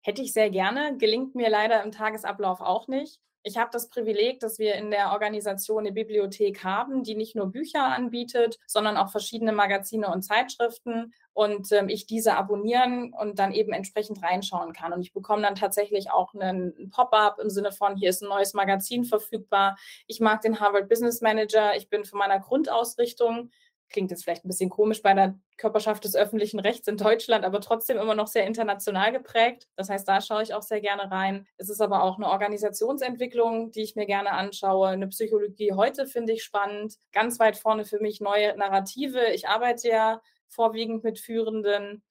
hätte 0.00 0.22
ich 0.22 0.32
sehr 0.32 0.50
gerne, 0.50 0.96
gelingt 0.96 1.34
mir 1.34 1.50
leider 1.50 1.82
im 1.82 1.90
Tagesablauf 1.90 2.60
auch 2.60 2.88
nicht. 2.88 3.20
Ich 3.44 3.56
habe 3.56 3.70
das 3.72 3.88
Privileg, 3.88 4.38
dass 4.38 4.60
wir 4.60 4.76
in 4.76 4.92
der 4.92 5.10
Organisation 5.10 5.80
eine 5.80 5.92
Bibliothek 5.92 6.62
haben, 6.62 7.02
die 7.02 7.16
nicht 7.16 7.34
nur 7.34 7.50
Bücher 7.50 7.84
anbietet, 7.84 8.58
sondern 8.68 8.96
auch 8.96 9.10
verschiedene 9.10 9.52
Magazine 9.52 10.08
und 10.08 10.22
Zeitschriften 10.22 11.12
und 11.34 11.70
ähm, 11.72 11.88
ich 11.88 12.06
diese 12.06 12.36
abonnieren 12.36 13.12
und 13.12 13.38
dann 13.38 13.52
eben 13.52 13.72
entsprechend 13.72 14.22
reinschauen 14.22 14.72
kann. 14.72 14.92
Und 14.92 15.00
ich 15.00 15.12
bekomme 15.12 15.42
dann 15.42 15.54
tatsächlich 15.54 16.10
auch 16.10 16.34
einen 16.34 16.90
Pop-up 16.90 17.38
im 17.38 17.50
Sinne 17.50 17.72
von, 17.72 17.96
hier 17.96 18.10
ist 18.10 18.22
ein 18.22 18.28
neues 18.28 18.54
Magazin 18.54 19.04
verfügbar. 19.04 19.76
Ich 20.06 20.20
mag 20.20 20.42
den 20.42 20.60
Harvard 20.60 20.88
Business 20.88 21.20
Manager. 21.20 21.76
Ich 21.76 21.88
bin 21.88 22.04
von 22.04 22.18
meiner 22.18 22.40
Grundausrichtung 22.40 23.50
klingt 23.92 24.10
jetzt 24.10 24.24
vielleicht 24.24 24.44
ein 24.44 24.48
bisschen 24.48 24.70
komisch 24.70 25.02
bei 25.02 25.14
der 25.14 25.38
Körperschaft 25.58 26.04
des 26.04 26.16
öffentlichen 26.16 26.58
Rechts 26.58 26.88
in 26.88 26.96
Deutschland, 26.96 27.44
aber 27.44 27.60
trotzdem 27.60 27.98
immer 27.98 28.14
noch 28.14 28.26
sehr 28.26 28.46
international 28.46 29.12
geprägt. 29.12 29.68
Das 29.76 29.88
heißt, 29.88 30.08
da 30.08 30.20
schaue 30.20 30.42
ich 30.42 30.54
auch 30.54 30.62
sehr 30.62 30.80
gerne 30.80 31.10
rein. 31.10 31.46
Es 31.58 31.68
ist 31.68 31.80
aber 31.80 32.02
auch 32.02 32.16
eine 32.16 32.28
Organisationsentwicklung, 32.28 33.70
die 33.70 33.82
ich 33.82 33.94
mir 33.94 34.06
gerne 34.06 34.32
anschaue. 34.32 34.88
Eine 34.88 35.08
Psychologie 35.08 35.72
heute 35.74 36.06
finde 36.06 36.32
ich 36.32 36.42
spannend. 36.42 36.96
Ganz 37.12 37.38
weit 37.38 37.56
vorne 37.56 37.84
für 37.84 38.00
mich 38.00 38.20
neue 38.20 38.56
Narrative. 38.56 39.28
Ich 39.34 39.46
arbeite 39.46 39.88
ja 39.88 40.22
vorwiegend 40.52 41.04
mit 41.04 41.18
Führenden. 41.18 42.02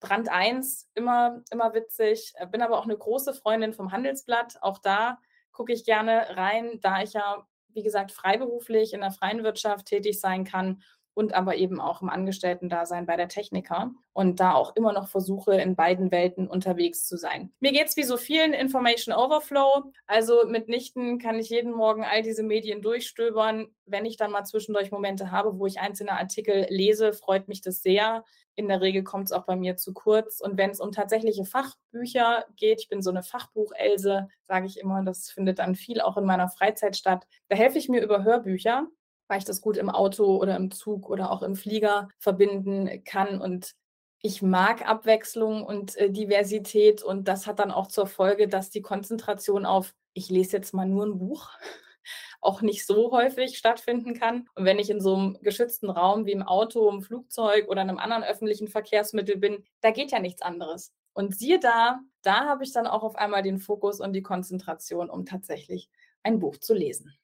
Brand 0.00 0.30
1, 0.30 0.88
immer, 0.94 1.42
immer 1.50 1.74
witzig. 1.74 2.32
Bin 2.50 2.62
aber 2.62 2.78
auch 2.78 2.84
eine 2.84 2.96
große 2.96 3.34
Freundin 3.34 3.74
vom 3.74 3.92
Handelsblatt. 3.92 4.62
Auch 4.62 4.78
da 4.78 5.18
gucke 5.52 5.72
ich 5.72 5.84
gerne 5.84 6.36
rein, 6.36 6.78
da 6.80 7.02
ich 7.02 7.12
ja, 7.12 7.46
wie 7.68 7.82
gesagt, 7.82 8.12
freiberuflich 8.12 8.94
in 8.94 9.00
der 9.00 9.10
freien 9.10 9.44
Wirtschaft 9.44 9.86
tätig 9.86 10.20
sein 10.20 10.44
kann 10.44 10.82
und 11.14 11.34
aber 11.34 11.56
eben 11.56 11.80
auch 11.80 12.02
im 12.02 12.08
Angestellten-Dasein 12.08 13.06
bei 13.06 13.16
der 13.16 13.28
Techniker 13.28 13.92
und 14.12 14.40
da 14.40 14.54
auch 14.54 14.74
immer 14.76 14.92
noch 14.92 15.08
versuche, 15.08 15.54
in 15.60 15.76
beiden 15.76 16.10
Welten 16.10 16.48
unterwegs 16.48 17.06
zu 17.06 17.16
sein. 17.16 17.52
Mir 17.60 17.72
geht 17.72 17.88
es 17.88 17.96
wie 17.96 18.04
so 18.04 18.16
vielen 18.16 18.52
Information 18.52 19.14
Overflow. 19.14 19.92
Also 20.06 20.46
mitnichten 20.46 21.18
kann 21.18 21.38
ich 21.38 21.50
jeden 21.50 21.72
Morgen 21.72 22.04
all 22.04 22.22
diese 22.22 22.42
Medien 22.42 22.82
durchstöbern. 22.82 23.68
Wenn 23.86 24.06
ich 24.06 24.16
dann 24.16 24.30
mal 24.30 24.44
zwischendurch 24.44 24.90
Momente 24.90 25.30
habe, 25.30 25.58
wo 25.58 25.66
ich 25.66 25.80
einzelne 25.80 26.12
Artikel 26.12 26.66
lese, 26.68 27.12
freut 27.12 27.48
mich 27.48 27.60
das 27.60 27.82
sehr. 27.82 28.24
In 28.54 28.68
der 28.68 28.80
Regel 28.80 29.04
kommt 29.04 29.24
es 29.24 29.32
auch 29.32 29.46
bei 29.46 29.56
mir 29.56 29.76
zu 29.76 29.94
kurz. 29.94 30.40
Und 30.40 30.58
wenn 30.58 30.70
es 30.70 30.80
um 30.80 30.92
tatsächliche 30.92 31.44
Fachbücher 31.44 32.44
geht, 32.56 32.80
ich 32.80 32.88
bin 32.88 33.02
so 33.02 33.10
eine 33.10 33.22
Fachbuchelse, 33.22 34.28
sage 34.42 34.66
ich 34.66 34.78
immer, 34.78 35.02
das 35.02 35.30
findet 35.30 35.58
dann 35.58 35.74
viel 35.74 36.00
auch 36.00 36.16
in 36.16 36.24
meiner 36.24 36.48
Freizeit 36.48 36.96
statt. 36.96 37.26
Da 37.48 37.56
helfe 37.56 37.78
ich 37.78 37.88
mir 37.88 38.02
über 38.02 38.22
Hörbücher 38.22 38.86
weil 39.30 39.38
ich 39.38 39.44
das 39.44 39.60
gut 39.60 39.76
im 39.76 39.88
Auto 39.88 40.36
oder 40.36 40.56
im 40.56 40.72
Zug 40.72 41.08
oder 41.08 41.30
auch 41.30 41.42
im 41.42 41.54
Flieger 41.54 42.08
verbinden 42.18 43.04
kann. 43.04 43.40
Und 43.40 43.76
ich 44.20 44.42
mag 44.42 44.86
Abwechslung 44.86 45.64
und 45.64 45.96
äh, 45.96 46.10
Diversität 46.10 47.04
und 47.04 47.28
das 47.28 47.46
hat 47.46 47.60
dann 47.60 47.70
auch 47.70 47.86
zur 47.86 48.08
Folge, 48.08 48.48
dass 48.48 48.70
die 48.70 48.82
Konzentration 48.82 49.66
auf, 49.66 49.94
ich 50.14 50.30
lese 50.30 50.56
jetzt 50.56 50.74
mal 50.74 50.84
nur 50.84 51.06
ein 51.06 51.18
Buch, 51.18 51.48
auch 52.40 52.60
nicht 52.60 52.84
so 52.84 53.12
häufig 53.12 53.56
stattfinden 53.56 54.14
kann. 54.14 54.48
Und 54.56 54.64
wenn 54.64 54.80
ich 54.80 54.90
in 54.90 55.00
so 55.00 55.14
einem 55.14 55.38
geschützten 55.42 55.90
Raum 55.90 56.26
wie 56.26 56.32
im 56.32 56.42
Auto, 56.42 56.90
im 56.90 57.00
Flugzeug 57.00 57.68
oder 57.68 57.82
einem 57.82 57.98
anderen 57.98 58.24
öffentlichen 58.24 58.66
Verkehrsmittel 58.66 59.36
bin, 59.36 59.64
da 59.80 59.92
geht 59.92 60.10
ja 60.10 60.18
nichts 60.18 60.42
anderes. 60.42 60.92
Und 61.12 61.36
siehe 61.36 61.60
da, 61.60 62.00
da 62.22 62.46
habe 62.46 62.64
ich 62.64 62.72
dann 62.72 62.88
auch 62.88 63.04
auf 63.04 63.14
einmal 63.14 63.44
den 63.44 63.58
Fokus 63.60 64.00
und 64.00 64.12
die 64.12 64.22
Konzentration, 64.22 65.08
um 65.08 65.24
tatsächlich 65.24 65.88
ein 66.24 66.40
Buch 66.40 66.56
zu 66.56 66.74
lesen. 66.74 67.14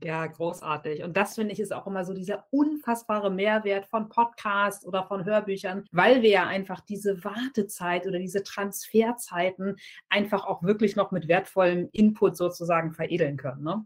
Ja, 0.00 0.24
großartig. 0.26 1.02
Und 1.02 1.16
das 1.16 1.34
finde 1.34 1.52
ich 1.52 1.58
ist 1.58 1.72
auch 1.72 1.86
immer 1.88 2.04
so 2.04 2.14
dieser 2.14 2.46
unfassbare 2.50 3.30
Mehrwert 3.30 3.86
von 3.86 4.08
Podcasts 4.08 4.86
oder 4.86 5.04
von 5.04 5.24
Hörbüchern, 5.24 5.86
weil 5.90 6.22
wir 6.22 6.30
ja 6.30 6.46
einfach 6.46 6.80
diese 6.80 7.24
Wartezeit 7.24 8.06
oder 8.06 8.20
diese 8.20 8.44
Transferzeiten 8.44 9.76
einfach 10.08 10.46
auch 10.46 10.62
wirklich 10.62 10.94
noch 10.94 11.10
mit 11.10 11.26
wertvollem 11.26 11.88
Input 11.90 12.36
sozusagen 12.36 12.92
veredeln 12.92 13.36
können. 13.36 13.64
Ne? 13.64 13.84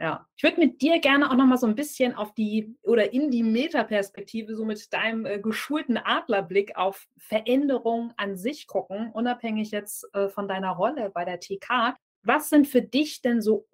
Ja, 0.00 0.28
ich 0.36 0.44
würde 0.44 0.60
mit 0.60 0.80
dir 0.80 1.00
gerne 1.00 1.28
auch 1.28 1.34
noch 1.34 1.46
mal 1.46 1.58
so 1.58 1.66
ein 1.66 1.74
bisschen 1.74 2.14
auf 2.14 2.32
die 2.34 2.76
oder 2.82 3.12
in 3.12 3.32
die 3.32 3.42
Metaperspektive, 3.42 4.54
so 4.54 4.64
mit 4.64 4.92
deinem 4.92 5.26
äh, 5.26 5.40
geschulten 5.40 5.96
Adlerblick 5.96 6.76
auf 6.76 7.08
Veränderung 7.16 8.12
an 8.16 8.36
sich 8.36 8.68
gucken, 8.68 9.10
unabhängig 9.12 9.72
jetzt 9.72 10.08
äh, 10.14 10.28
von 10.28 10.46
deiner 10.46 10.70
Rolle 10.70 11.10
bei 11.12 11.24
der 11.24 11.40
TK. 11.40 11.96
Was 12.22 12.48
sind 12.48 12.68
für 12.68 12.82
dich 12.82 13.22
denn 13.22 13.42
so 13.42 13.66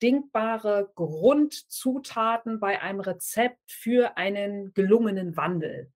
unabdingbare 0.00 0.90
Grundzutaten 0.94 2.58
bei 2.60 2.80
einem 2.80 3.00
Rezept 3.00 3.70
für 3.70 4.16
einen 4.16 4.72
gelungenen 4.72 5.36
Wandel? 5.36 5.92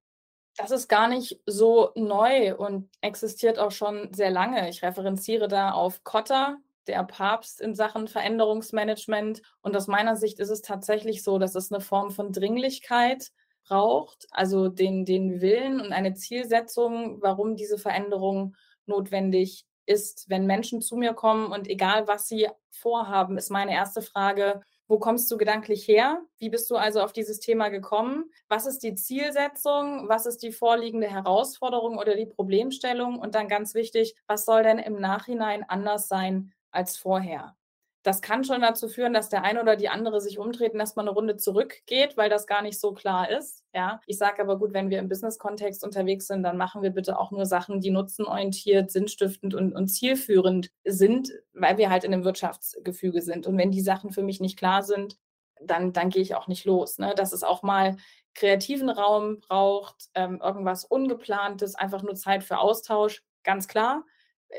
Das 0.56 0.70
ist 0.70 0.88
gar 0.88 1.08
nicht 1.08 1.40
so 1.46 1.90
neu 1.96 2.54
und 2.56 2.88
existiert 3.00 3.58
auch 3.58 3.72
schon 3.72 4.12
sehr 4.14 4.30
lange. 4.30 4.68
Ich 4.68 4.82
referenziere 4.82 5.48
da 5.48 5.72
auf 5.72 6.04
Kotter, 6.04 6.58
der 6.86 7.02
Papst 7.02 7.60
in 7.60 7.74
Sachen 7.74 8.06
Veränderungsmanagement. 8.06 9.42
Und 9.62 9.76
aus 9.76 9.88
meiner 9.88 10.16
Sicht 10.16 10.38
ist 10.38 10.50
es 10.50 10.62
tatsächlich 10.62 11.24
so, 11.24 11.38
dass 11.38 11.56
es 11.56 11.72
eine 11.72 11.80
Form 11.80 12.10
von 12.10 12.30
Dringlichkeit 12.30 13.32
braucht, 13.66 14.26
also 14.30 14.68
den, 14.68 15.04
den 15.04 15.40
Willen 15.40 15.80
und 15.80 15.92
eine 15.92 16.14
Zielsetzung, 16.14 17.20
warum 17.20 17.56
diese 17.56 17.78
Veränderung 17.78 18.54
notwendig 18.86 19.64
ist. 19.86 20.28
Wenn 20.28 20.46
Menschen 20.46 20.80
zu 20.80 20.96
mir 20.96 21.14
kommen 21.14 21.52
und 21.52 21.68
egal 21.68 22.06
was 22.08 22.28
sie 22.28 22.48
vorhaben, 22.70 23.38
ist 23.38 23.50
meine 23.50 23.72
erste 23.72 24.02
Frage, 24.02 24.62
wo 24.86 24.98
kommst 24.98 25.30
du 25.30 25.38
gedanklich 25.38 25.88
her? 25.88 26.20
Wie 26.38 26.50
bist 26.50 26.70
du 26.70 26.76
also 26.76 27.00
auf 27.00 27.12
dieses 27.12 27.40
Thema 27.40 27.68
gekommen? 27.68 28.30
Was 28.48 28.66
ist 28.66 28.80
die 28.80 28.94
Zielsetzung? 28.94 30.08
Was 30.08 30.26
ist 30.26 30.42
die 30.42 30.52
vorliegende 30.52 31.08
Herausforderung 31.08 31.96
oder 31.96 32.14
die 32.16 32.26
Problemstellung? 32.26 33.18
Und 33.18 33.34
dann 33.34 33.48
ganz 33.48 33.74
wichtig, 33.74 34.14
was 34.26 34.44
soll 34.44 34.62
denn 34.62 34.78
im 34.78 35.00
Nachhinein 35.00 35.64
anders 35.66 36.08
sein 36.08 36.52
als 36.70 36.98
vorher? 36.98 37.56
Das 38.04 38.20
kann 38.20 38.44
schon 38.44 38.60
dazu 38.60 38.86
führen, 38.86 39.14
dass 39.14 39.30
der 39.30 39.44
eine 39.44 39.62
oder 39.62 39.76
die 39.76 39.88
andere 39.88 40.20
sich 40.20 40.38
umdreht 40.38 40.74
und 40.74 40.80
erstmal 40.80 41.06
eine 41.06 41.14
Runde 41.14 41.38
zurückgeht, 41.38 42.18
weil 42.18 42.28
das 42.28 42.46
gar 42.46 42.60
nicht 42.60 42.78
so 42.78 42.92
klar 42.92 43.30
ist. 43.30 43.64
Ja, 43.74 44.00
ich 44.06 44.18
sage 44.18 44.42
aber 44.42 44.58
gut, 44.58 44.74
wenn 44.74 44.90
wir 44.90 44.98
im 44.98 45.08
Business-Kontext 45.08 45.82
unterwegs 45.82 46.26
sind, 46.26 46.42
dann 46.42 46.58
machen 46.58 46.82
wir 46.82 46.90
bitte 46.90 47.18
auch 47.18 47.30
nur 47.30 47.46
Sachen, 47.46 47.80
die 47.80 47.90
nutzenorientiert, 47.90 48.90
sinnstiftend 48.90 49.54
und, 49.54 49.72
und 49.74 49.88
zielführend 49.88 50.70
sind, 50.84 51.32
weil 51.54 51.78
wir 51.78 51.88
halt 51.88 52.04
in 52.04 52.12
einem 52.12 52.24
Wirtschaftsgefüge 52.24 53.22
sind. 53.22 53.46
Und 53.46 53.56
wenn 53.56 53.70
die 53.70 53.80
Sachen 53.80 54.10
für 54.10 54.22
mich 54.22 54.38
nicht 54.38 54.58
klar 54.58 54.82
sind, 54.82 55.16
dann, 55.62 55.94
dann 55.94 56.10
gehe 56.10 56.22
ich 56.22 56.34
auch 56.34 56.46
nicht 56.46 56.66
los. 56.66 56.98
Ne? 56.98 57.14
Dass 57.16 57.32
es 57.32 57.42
auch 57.42 57.62
mal 57.62 57.96
kreativen 58.34 58.90
Raum 58.90 59.40
braucht, 59.40 60.10
ähm, 60.14 60.42
irgendwas 60.42 60.84
Ungeplantes, 60.84 61.74
einfach 61.74 62.02
nur 62.02 62.16
Zeit 62.16 62.44
für 62.44 62.58
Austausch, 62.58 63.22
ganz 63.44 63.66
klar. 63.66 64.04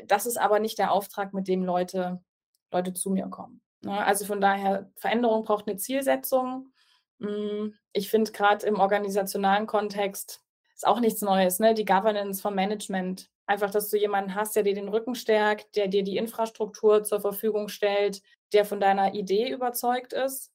Das 0.08 0.26
ist 0.26 0.38
aber 0.38 0.60
nicht 0.60 0.80
der 0.80 0.92
Auftrag, 0.92 1.32
mit 1.32 1.48
dem 1.48 1.64
Leute 1.64 2.24
Leute 2.72 2.94
zu 2.94 3.10
mir 3.10 3.28
kommen. 3.28 3.62
Ne? 3.82 4.04
Also 4.04 4.26
von 4.26 4.42
daher, 4.42 4.90
Veränderung 4.98 5.44
braucht 5.44 5.68
eine 5.68 5.78
Zielsetzung. 5.78 6.72
Hm, 7.20 7.76
ich 7.94 8.10
finde 8.10 8.32
gerade 8.32 8.66
im 8.66 8.80
organisationalen 8.80 9.68
Kontext 9.68 10.42
ist 10.76 10.86
auch 10.86 11.00
nichts 11.00 11.22
Neues, 11.22 11.60
ne? 11.60 11.74
Die 11.74 11.86
Governance 11.86 12.42
vom 12.42 12.54
Management. 12.54 13.30
Einfach, 13.48 13.72
dass 13.72 13.90
du 13.90 13.98
jemanden 13.98 14.36
hast, 14.36 14.56
der 14.56 14.64
dir 14.64 14.74
den 14.74 14.90
Rücken 14.90 15.16
stärkt, 15.16 15.76
der 15.76 15.88
dir 15.88 16.04
die 16.04 16.18
Infrastruktur 16.18 17.04
zur 17.04 17.22
Verfügung 17.22 17.70
stellt, 17.70 18.22
der 18.54 18.66
von 18.66 18.80
deiner 18.80 19.14
Idee 19.14 19.50
überzeugt 19.50 20.14
ist. 20.14 20.52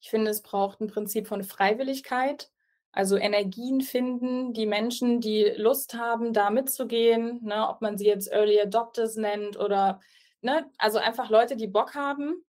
Ich 0.00 0.10
finde, 0.10 0.30
es 0.30 0.42
braucht 0.42 0.80
ein 0.80 0.86
Prinzip 0.86 1.26
von 1.26 1.42
Freiwilligkeit, 1.42 2.50
also 2.92 3.16
Energien 3.16 3.80
finden, 3.80 4.54
die 4.54 4.66
Menschen, 4.66 5.20
die 5.20 5.52
Lust 5.56 5.94
haben, 5.94 6.32
da 6.32 6.50
mitzugehen, 6.50 7.40
ne? 7.44 7.68
ob 7.68 7.82
man 7.82 7.98
sie 7.98 8.06
jetzt 8.06 8.30
Early 8.30 8.60
Adopters 8.60 9.16
nennt 9.16 9.58
oder 9.58 10.00
ne, 10.42 10.70
also 10.78 10.98
einfach 10.98 11.30
Leute, 11.30 11.56
die 11.56 11.66
Bock 11.66 11.94
haben, 11.94 12.44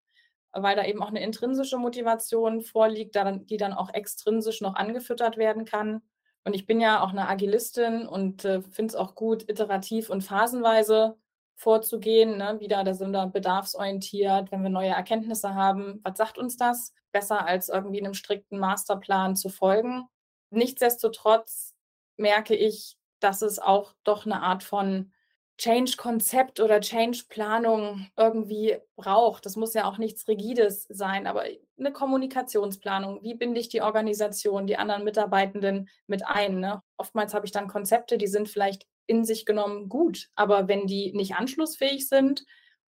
weil 0.51 0.75
da 0.75 0.85
eben 0.85 1.01
auch 1.01 1.09
eine 1.09 1.23
intrinsische 1.23 1.77
Motivation 1.77 2.61
vorliegt, 2.61 3.15
die 3.49 3.57
dann 3.57 3.73
auch 3.73 3.93
extrinsisch 3.93 4.61
noch 4.61 4.75
angefüttert 4.75 5.37
werden 5.37 5.65
kann. 5.65 6.01
Und 6.43 6.55
ich 6.55 6.65
bin 6.65 6.79
ja 6.79 7.01
auch 7.03 7.09
eine 7.09 7.27
Agilistin 7.27 8.07
und 8.07 8.45
äh, 8.45 8.61
finde 8.61 8.91
es 8.91 8.95
auch 8.95 9.15
gut, 9.15 9.47
iterativ 9.49 10.09
und 10.09 10.23
phasenweise 10.23 11.17
vorzugehen. 11.55 12.37
Ne? 12.37 12.59
Wieder, 12.59 12.83
da 12.83 12.93
sind 12.93 13.11
wir 13.11 13.27
bedarfsorientiert, 13.27 14.51
wenn 14.51 14.63
wir 14.63 14.69
neue 14.69 14.89
Erkenntnisse 14.89 15.53
haben. 15.53 15.99
Was 16.03 16.17
sagt 16.17 16.37
uns 16.37 16.57
das? 16.57 16.93
Besser 17.11 17.45
als 17.45 17.69
irgendwie 17.69 17.99
einem 17.99 18.13
strikten 18.13 18.59
Masterplan 18.59 19.35
zu 19.35 19.49
folgen. 19.49 20.07
Nichtsdestotrotz 20.51 21.75
merke 22.17 22.55
ich, 22.55 22.97
dass 23.19 23.41
es 23.41 23.59
auch 23.59 23.93
doch 24.03 24.25
eine 24.25 24.41
Art 24.41 24.63
von 24.63 25.11
Change-Konzept 25.59 26.61
oder 26.61 26.79
Change-Planung 26.79 28.07
irgendwie 28.15 28.77
braucht. 28.95 29.45
Das 29.45 29.57
muss 29.57 29.73
ja 29.73 29.89
auch 29.89 29.97
nichts 29.97 30.25
Rigides 30.29 30.85
sein, 30.89 31.27
aber 31.27 31.43
eine 31.77 31.91
Kommunikationsplanung. 31.91 33.21
Wie 33.23 33.35
binde 33.35 33.59
ich 33.59 33.67
die 33.67 33.81
Organisation, 33.81 34.67
die 34.67 34.77
anderen 34.77 35.03
Mitarbeitenden 35.03 35.89
mit 36.07 36.25
ein? 36.25 36.61
Ne? 36.61 36.81
Oftmals 36.95 37.33
habe 37.33 37.45
ich 37.45 37.51
dann 37.51 37.67
Konzepte, 37.67 38.17
die 38.17 38.27
sind 38.27 38.47
vielleicht 38.47 38.87
in 39.05 39.25
sich 39.25 39.45
genommen 39.45 39.89
gut, 39.89 40.29
aber 40.35 40.69
wenn 40.69 40.87
die 40.87 41.11
nicht 41.11 41.35
anschlussfähig 41.35 42.07
sind, 42.07 42.45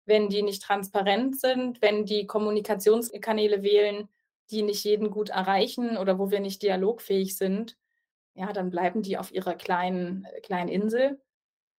wenn 0.07 0.31
die 0.31 0.43
nicht 0.43 0.63
transparent 0.63 1.39
sind, 1.39 1.83
wenn 1.83 2.07
die 2.07 2.27
Kommunikationskanäle 2.27 3.63
wählen, 3.63 4.09
die 4.51 4.63
nicht 4.63 4.85
jeden 4.85 5.11
gut 5.11 5.29
erreichen 5.29 5.99
oder 5.99 6.19
wo 6.19 6.31
wir 6.31 6.41
nicht 6.41 6.63
dialogfähig 6.63 7.37
sind, 7.37 7.77
ja, 8.35 8.53
dann 8.55 8.71
bleiben 8.71 9.03
die 9.03 9.19
auf 9.19 9.33
ihrer 9.33 9.55
kleinen, 9.55 10.27
kleinen 10.43 10.69
Insel 10.69 11.21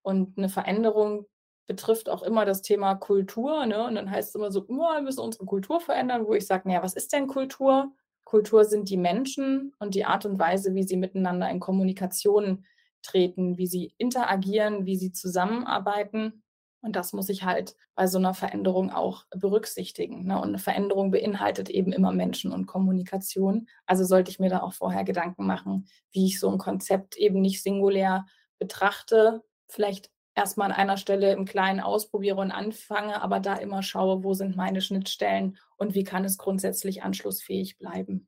und 0.06 0.38
eine 0.38 0.50
Veränderung 0.50 1.26
betrifft 1.68 2.10
auch 2.10 2.22
immer 2.22 2.46
das 2.46 2.62
Thema 2.62 2.94
Kultur. 2.94 3.66
Ne? 3.66 3.84
Und 3.88 3.96
dann 3.96 4.12
heißt 4.12 4.30
es 4.30 4.36
immer 4.36 4.52
so, 4.52 4.66
oh, 4.68 4.94
wir 4.94 5.02
müssen 5.02 5.22
unsere 5.22 5.46
Kultur 5.46 5.82
verändern, 5.82 6.28
wo 6.28 6.36
ich 6.36 6.46
sage, 6.46 6.68
naja, 6.68 6.84
was 6.84 6.94
ist 6.94 7.12
denn 7.12 7.26
Kultur? 7.26 7.92
Kultur 8.24 8.66
sind 8.66 8.90
die 8.90 8.98
Menschen 8.98 9.74
und 9.80 9.96
die 9.96 10.06
Art 10.06 10.26
und 10.26 10.38
Weise, 10.38 10.76
wie 10.76 10.84
sie 10.84 10.98
miteinander 10.98 11.50
in 11.50 11.60
Kommunikation 11.60 12.66
treten, 13.02 13.58
wie 13.58 13.68
sie 13.68 13.94
interagieren, 13.98 14.86
wie 14.86 14.96
sie 14.96 15.12
zusammenarbeiten. 15.12 16.44
Und 16.82 16.96
das 16.96 17.14
muss 17.14 17.30
ich 17.30 17.44
halt 17.44 17.76
bei 17.96 18.06
so 18.06 18.20
einer 18.20 18.36
Veränderung 18.36 18.92
auch 18.92 19.26
berücksichtigen. 19.36 20.26
Ne? 20.26 20.40
Und 20.40 20.50
eine 20.50 20.60
Veränderung 20.60 21.10
beinhaltet 21.10 21.72
eben 21.72 21.92
immer 21.92 22.12
Menschen 22.12 22.52
und 22.52 22.68
Kommunikation. 22.68 23.68
Also 23.88 24.04
sollte 24.04 24.30
ich 24.30 24.40
mir 24.40 24.50
da 24.50 24.62
auch 24.62 24.74
vorher 24.74 25.04
Gedanken 25.04 25.48
machen, 25.48 25.88
wie 26.12 26.28
ich 26.28 26.40
so 26.40 26.48
ein 26.50 26.60
Konzept 26.60 27.16
eben 27.18 27.42
nicht 27.42 27.64
singulär 27.64 28.28
betrachte, 28.60 29.44
vielleicht 29.68 30.10
erstmal 30.36 30.72
an 30.72 30.78
einer 30.78 30.98
Stelle 30.98 31.32
im 31.32 31.46
Kleinen 31.46 31.80
ausprobiere 31.80 32.42
und 32.42 32.52
anfange, 32.52 33.22
aber 33.22 33.40
da 33.40 33.56
immer 33.56 33.82
schaue, 33.82 34.24
wo 34.24 34.34
sind 34.34 34.56
meine 34.56 34.82
Schnittstellen 34.82 35.58
und 35.78 35.96
wie 35.96 36.04
kann 36.04 36.26
es 36.26 36.38
grundsätzlich 36.38 37.04
anschlussfähig 37.04 37.78
bleiben. 37.78 38.28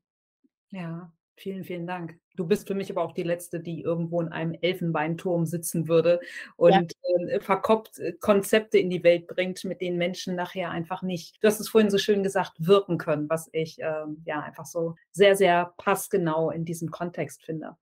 Ja, 0.70 1.12
vielen, 1.36 1.64
vielen 1.64 1.86
Dank. 1.86 2.18
Du 2.34 2.46
bist 2.46 2.66
für 2.66 2.74
mich 2.74 2.90
aber 2.90 3.02
auch 3.02 3.12
die 3.12 3.22
Letzte, 3.22 3.60
die 3.60 3.82
irgendwo 3.82 4.20
in 4.20 4.28
einem 4.28 4.54
Elfenbeinturm 4.60 5.44
sitzen 5.44 5.88
würde 5.88 6.20
und 6.56 6.72
ja. 6.72 7.26
äh, 7.28 7.40
verkoppt 7.40 7.98
äh, 7.98 8.12
Konzepte 8.12 8.78
in 8.78 8.90
die 8.90 9.02
Welt 9.04 9.26
bringt, 9.26 9.62
mit 9.64 9.80
denen 9.80 9.98
Menschen 9.98 10.34
nachher 10.34 10.70
einfach 10.70 11.02
nicht, 11.02 11.42
du 11.42 11.48
hast 11.48 11.60
es 11.60 11.68
vorhin 11.68 11.90
so 11.90 11.98
schön 11.98 12.22
gesagt, 12.22 12.52
wirken 12.58 12.96
können, 12.96 13.28
was 13.28 13.48
ich 13.52 13.80
äh, 13.80 14.04
ja 14.24 14.40
einfach 14.40 14.66
so 14.66 14.94
sehr, 15.12 15.36
sehr 15.36 15.74
passgenau 15.78 16.50
in 16.50 16.64
diesem 16.64 16.90
Kontext 16.90 17.44
finde. 17.44 17.76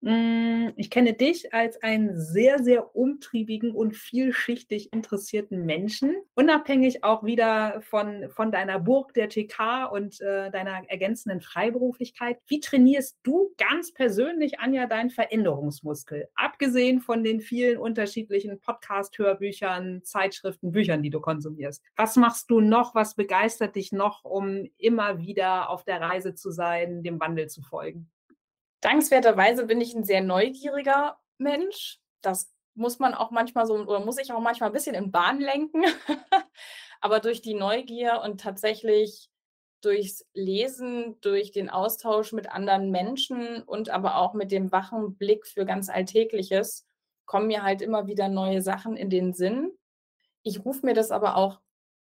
Hm, 0.00 0.74
ich 0.76 0.90
kenne 0.90 1.12
dich 1.14 1.52
als 1.52 1.82
einen 1.82 2.16
sehr, 2.16 2.62
sehr 2.62 2.94
umtriebigen 2.94 3.72
und 3.72 3.96
vielschichtig 3.96 4.92
interessierten 4.92 5.66
Menschen, 5.66 6.14
unabhängig 6.34 7.02
auch 7.02 7.24
wieder 7.24 7.80
von, 7.82 8.30
von 8.30 8.52
deiner 8.52 8.78
Burg 8.78 9.12
der 9.14 9.28
TK 9.28 9.86
und 9.90 10.20
äh, 10.20 10.52
deiner 10.52 10.88
ergänzenden 10.88 11.40
Freiberuflichkeit. 11.40 12.38
Wie 12.46 12.60
trainierst 12.60 13.18
du 13.24 13.52
ganz 13.58 13.92
persönlich, 13.92 14.60
Anja, 14.60 14.86
deinen 14.86 15.10
Veränderungsmuskel? 15.10 16.28
Abgesehen 16.36 17.00
von 17.00 17.24
den 17.24 17.40
vielen 17.40 17.78
unterschiedlichen 17.78 18.60
Podcast-Hörbüchern, 18.60 20.04
Zeitschriften, 20.04 20.70
Büchern, 20.70 21.02
die 21.02 21.10
du 21.10 21.20
konsumierst. 21.20 21.82
Was 21.96 22.14
machst 22.14 22.50
du 22.50 22.60
noch? 22.60 22.94
Was 22.94 23.16
begeistert 23.16 23.74
dich 23.74 23.90
noch, 23.90 24.24
um 24.24 24.68
immer 24.78 25.18
wieder 25.18 25.70
auf 25.70 25.82
der 25.82 26.00
Reise 26.00 26.36
zu 26.36 26.52
sein, 26.52 27.02
dem 27.02 27.18
Wandel 27.18 27.48
zu 27.48 27.62
folgen? 27.62 28.08
Dankenswerterweise 28.80 29.66
bin 29.66 29.80
ich 29.80 29.94
ein 29.94 30.04
sehr 30.04 30.22
neugieriger 30.22 31.18
Mensch. 31.38 32.00
Das 32.20 32.52
muss 32.74 32.98
man 32.98 33.14
auch 33.14 33.30
manchmal 33.30 33.66
so 33.66 33.74
oder 33.74 34.00
muss 34.00 34.18
ich 34.18 34.32
auch 34.32 34.40
manchmal 34.40 34.70
ein 34.70 34.74
bisschen 34.74 34.94
in 34.94 35.10
Bahn 35.10 35.40
lenken. 35.40 35.84
Aber 37.00 37.20
durch 37.20 37.42
die 37.42 37.54
Neugier 37.54 38.22
und 38.24 38.40
tatsächlich 38.40 39.30
durchs 39.80 40.26
Lesen, 40.34 41.20
durch 41.20 41.52
den 41.52 41.70
Austausch 41.70 42.32
mit 42.32 42.50
anderen 42.50 42.90
Menschen 42.90 43.62
und 43.62 43.90
aber 43.90 44.16
auch 44.16 44.34
mit 44.34 44.50
dem 44.50 44.72
wachen 44.72 45.16
Blick 45.16 45.46
für 45.46 45.64
ganz 45.64 45.88
Alltägliches 45.88 46.84
kommen 47.26 47.46
mir 47.46 47.62
halt 47.62 47.82
immer 47.82 48.06
wieder 48.06 48.28
neue 48.28 48.62
Sachen 48.62 48.96
in 48.96 49.10
den 49.10 49.34
Sinn. 49.34 49.70
Ich 50.42 50.64
rufe 50.64 50.84
mir 50.84 50.94
das 50.94 51.10
aber 51.10 51.36
auch 51.36 51.60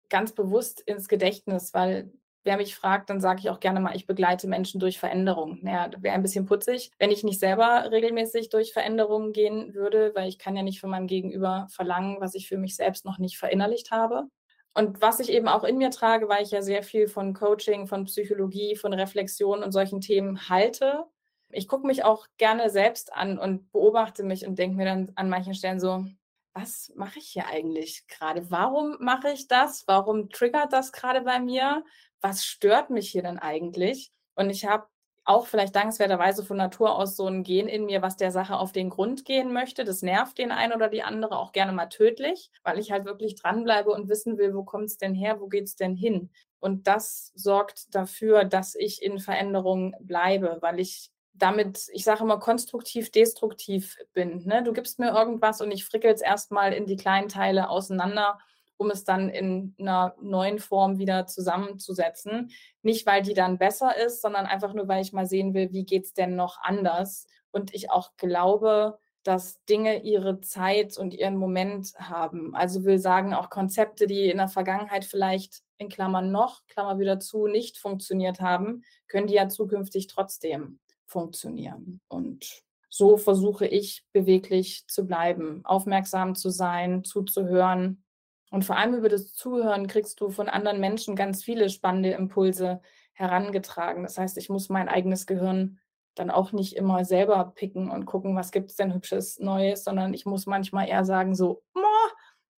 ganz 0.09 0.33
bewusst 0.33 0.81
ins 0.81 1.09
Gedächtnis, 1.09 1.75
weil 1.75 2.13
wer 2.47 2.57
mich 2.57 2.77
fragt, 2.77 3.11
dann 3.11 3.21
sage 3.21 3.41
ich 3.41 3.51
auch 3.51 3.61
gerne 3.61 3.81
mal, 3.81 3.95
ich 3.95 4.07
begleite 4.07 4.49
Menschen 4.49 4.81
durch 4.81 4.99
Veränderungen. 4.99 5.59
Naja, 5.63 5.91
wäre 5.99 6.15
ein 6.15 6.23
bisschen 6.23 6.47
putzig, 6.47 6.91
wenn 6.99 7.11
ich 7.11 7.25
nicht 7.25 7.41
selber 7.41 7.91
regelmäßig 7.91 8.49
durch 8.49 8.73
Veränderungen 8.73 9.33
gehen 9.33 9.75
würde, 9.75 10.13
weil 10.15 10.29
ich 10.29 10.39
kann 10.39 10.57
ja 10.57 10.63
nicht 10.63 10.81
von 10.81 10.91
meinem 10.91 11.09
Gegenüber 11.09 11.67
verlangen, 11.71 12.17
was 12.21 12.35
ich 12.35 12.49
für 12.49 12.57
mich 12.57 12.77
selbst 12.77 13.05
noch 13.05 13.19
nicht 13.19 13.37
verinnerlicht 13.37 13.91
habe. 13.91 14.29
Und 14.75 15.01
was 15.01 15.21
ich 15.21 15.31
eben 15.31 15.49
auch 15.49 15.65
in 15.65 15.79
mir 15.79 15.91
trage, 15.91 16.29
weil 16.29 16.43
ich 16.43 16.51
ja 16.51 16.63
sehr 16.63 16.83
viel 16.83 17.09
von 17.09 17.35
Coaching, 17.35 17.87
von 17.87 18.05
Psychologie, 18.05 18.77
von 18.77 18.93
Reflexion 18.93 19.63
und 19.63 19.73
solchen 19.73 20.01
Themen 20.01 20.49
halte. 20.49 21.05
Ich 21.51 21.67
gucke 21.67 21.87
mich 21.87 22.05
auch 22.05 22.27
gerne 22.37 22.71
selbst 22.71 23.13
an 23.15 23.39
und 23.39 23.73
beobachte 23.73 24.23
mich 24.23 24.47
und 24.47 24.59
denke 24.59 24.77
mir 24.77 24.85
dann 24.85 25.13
an 25.17 25.31
manchen 25.31 25.55
Stellen 25.55 25.81
so, 25.81 26.05
was 26.53 26.93
mache 26.97 27.19
ich 27.19 27.29
hier 27.29 27.47
eigentlich 27.49 28.07
gerade? 28.09 28.51
Warum 28.51 28.97
mache 29.01 29.31
ich 29.31 29.47
das? 29.47 29.85
Warum 29.87 30.31
triggert 30.31 30.73
das 30.73 30.93
gerade 30.93 31.21
bei 31.21 31.39
mir? 31.39 31.85
Was 32.29 32.45
stört 32.45 32.91
mich 32.91 33.09
hier 33.09 33.23
denn 33.23 33.39
eigentlich? 33.39 34.11
Und 34.35 34.51
ich 34.51 34.67
habe 34.67 34.89
auch 35.25 35.47
vielleicht 35.47 35.77
dankenswerterweise 35.77 36.45
von 36.45 36.57
Natur 36.57 36.97
aus 36.97 37.15
so 37.15 37.25
ein 37.29 37.45
Gen 37.45 37.69
in 37.69 37.85
mir, 37.85 38.03
was 38.03 38.17
der 38.17 38.33
Sache 38.33 38.57
auf 38.57 38.73
den 38.73 38.91
Grund 38.91 39.25
gehen 39.25 39.53
möchte. 39.53 39.85
Das 39.85 40.03
nervt 40.03 40.37
den 40.39 40.51
einen 40.51 40.73
oder 40.73 40.89
die 40.89 41.05
andere 41.05 41.39
auch 41.39 41.53
gerne 41.53 41.71
mal 41.71 41.87
tödlich, 41.87 42.51
weil 42.65 42.81
ich 42.81 42.91
halt 42.91 43.05
wirklich 43.05 43.37
dranbleibe 43.37 43.91
und 43.91 44.09
wissen 44.09 44.39
will, 44.39 44.57
wo 44.57 44.65
kommt 44.65 44.87
es 44.87 44.99
denn 44.99 45.15
her, 45.15 45.41
wo 45.41 45.47
geht 45.47 45.67
es 45.67 45.77
denn 45.77 45.95
hin? 45.95 46.31
Und 46.59 46.89
das 46.89 47.31
sorgt 47.37 47.95
dafür, 47.95 48.45
dass 48.45 48.75
ich 48.75 49.03
in 49.05 49.21
Veränderung 49.21 49.95
bleibe, 50.01 50.59
weil 50.63 50.81
ich 50.81 51.13
damit, 51.33 51.87
ich 51.93 52.03
sage 52.03 52.25
immer, 52.25 52.41
konstruktiv, 52.41 53.13
destruktiv 53.13 53.99
bin. 54.15 54.45
Ne? 54.47 54.65
Du 54.65 54.73
gibst 54.73 54.99
mir 54.99 55.15
irgendwas 55.17 55.61
und 55.61 55.71
ich 55.71 55.85
frickel 55.85 56.13
es 56.13 56.23
erstmal 56.23 56.73
in 56.73 56.87
die 56.87 56.97
kleinen 56.97 57.29
Teile 57.29 57.69
auseinander 57.69 58.41
um 58.77 58.91
es 58.91 59.05
dann 59.05 59.29
in 59.29 59.75
einer 59.79 60.15
neuen 60.21 60.59
Form 60.59 60.99
wieder 60.99 61.27
zusammenzusetzen. 61.27 62.51
Nicht, 62.83 63.07
weil 63.07 63.23
die 63.23 63.35
dann 63.35 63.59
besser 63.59 63.97
ist, 63.97 64.21
sondern 64.23 64.47
einfach 64.47 64.75
nur, 64.75 64.89
weil 64.89 65.03
ich 65.03 65.13
mal 65.13 65.27
sehen 65.27 65.55
will, 65.55 65.73
wie 65.73 65.85
geht 65.85 66.05
es 66.05 66.15
denn 66.15 66.37
noch 66.37 66.59
anders. 66.63 67.27
Und 67.51 67.75
ich 67.75 67.91
auch 67.91 68.17
glaube, 68.17 68.99
dass 69.23 69.65
Dinge 69.65 70.03
ihre 70.03 70.41
Zeit 70.41 70.97
und 70.99 71.13
ihren 71.13 71.37
Moment 71.37 71.95
haben. 71.99 72.55
Also 72.55 72.85
will 72.85 72.99
sagen, 72.99 73.35
auch 73.35 73.51
Konzepte, 73.51 74.07
die 74.07 74.31
in 74.31 74.37
der 74.37 74.49
Vergangenheit 74.49 75.05
vielleicht 75.05 75.63
in 75.79 75.89
Klammern 75.89 76.31
noch, 76.31 76.67
Klammer 76.69 76.99
wieder 76.99 77.19
zu, 77.19 77.47
nicht 77.47 77.77
funktioniert 77.79 78.41
haben, 78.41 78.85
können 79.09 79.27
die 79.27 79.35
ja 79.35 79.49
zukünftig 79.49 80.07
trotzdem 80.07 80.79
funktionieren. 81.07 82.01
Und 82.09 82.63
so 82.89 83.17
versuche 83.17 83.67
ich 83.67 84.05
beweglich 84.13 84.87
zu 84.87 85.07
bleiben, 85.07 85.61
aufmerksam 85.65 86.35
zu 86.35 86.51
sein, 86.51 87.03
zuzuhören 87.05 88.05
und 88.51 88.65
vor 88.65 88.77
allem 88.77 88.95
über 88.95 89.09
das 89.09 89.33
Zuhören 89.33 89.87
kriegst 89.87 90.21
du 90.21 90.31
von 90.31 90.49
anderen 90.49 90.81
Menschen 90.81 91.17
ganz 91.17 91.43
viele 91.43 91.69
spannende 91.69 92.11
Impulse 92.11 92.81
herangetragen. 93.13 94.03
Das 94.03 94.19
heißt, 94.19 94.39
ich 94.39 94.49
muss 94.49 94.69
mein 94.69 94.89
eigenes 94.89 95.27
Gehirn 95.27 95.79
dann 96.15 96.31
auch 96.31 96.53
nicht 96.53 96.77
immer 96.77 97.05
selber 97.05 97.53
picken 97.55 97.91
und 97.91 98.07
gucken, 98.07 98.37
was 98.37 98.51
gibt 98.51 98.71
es 98.71 98.77
denn 98.77 98.95
hübsches 98.95 99.39
Neues, 99.39 99.85
sondern 99.85 100.15
ich 100.15 100.25
muss 100.27 100.47
manchmal 100.47 100.89
eher 100.89 101.05
sagen, 101.05 101.35
so, 101.35 101.63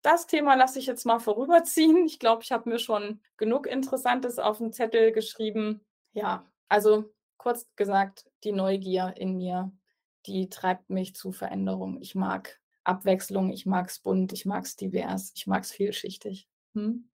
das 0.07 0.27
Thema 0.27 0.55
lasse 0.55 0.79
ich 0.79 0.85
jetzt 0.85 1.05
mal 1.05 1.19
vorüberziehen. 1.19 2.05
Ich 2.05 2.17
glaube, 2.19 2.43
ich 2.43 2.51
habe 2.51 2.69
mir 2.69 2.79
schon 2.79 3.19
genug 3.35 3.67
Interessantes 3.67 4.39
auf 4.39 4.59
den 4.59 4.71
Zettel 4.71 5.11
geschrieben. 5.11 5.81
Ja, 6.13 6.45
also 6.69 7.11
kurz 7.37 7.67
gesagt, 7.75 8.25
die 8.43 8.53
Neugier 8.53 9.13
in 9.17 9.35
mir, 9.35 9.71
die 10.25 10.49
treibt 10.49 10.89
mich 10.89 11.15
zu 11.15 11.31
Veränderung. 11.31 11.99
Ich 12.01 12.15
mag 12.15 12.59
Abwechslung, 12.87 13.51
ich 13.51 13.65
mag 13.65 13.89
es 13.89 13.99
bunt, 13.99 14.33
ich 14.33 14.45
mag 14.45 14.63
es 14.65 14.75
divers, 14.75 15.33
ich 15.35 15.47
mag 15.47 15.63
es 15.63 15.71
vielschichtig. 15.71 16.47
Hm? 16.73 17.09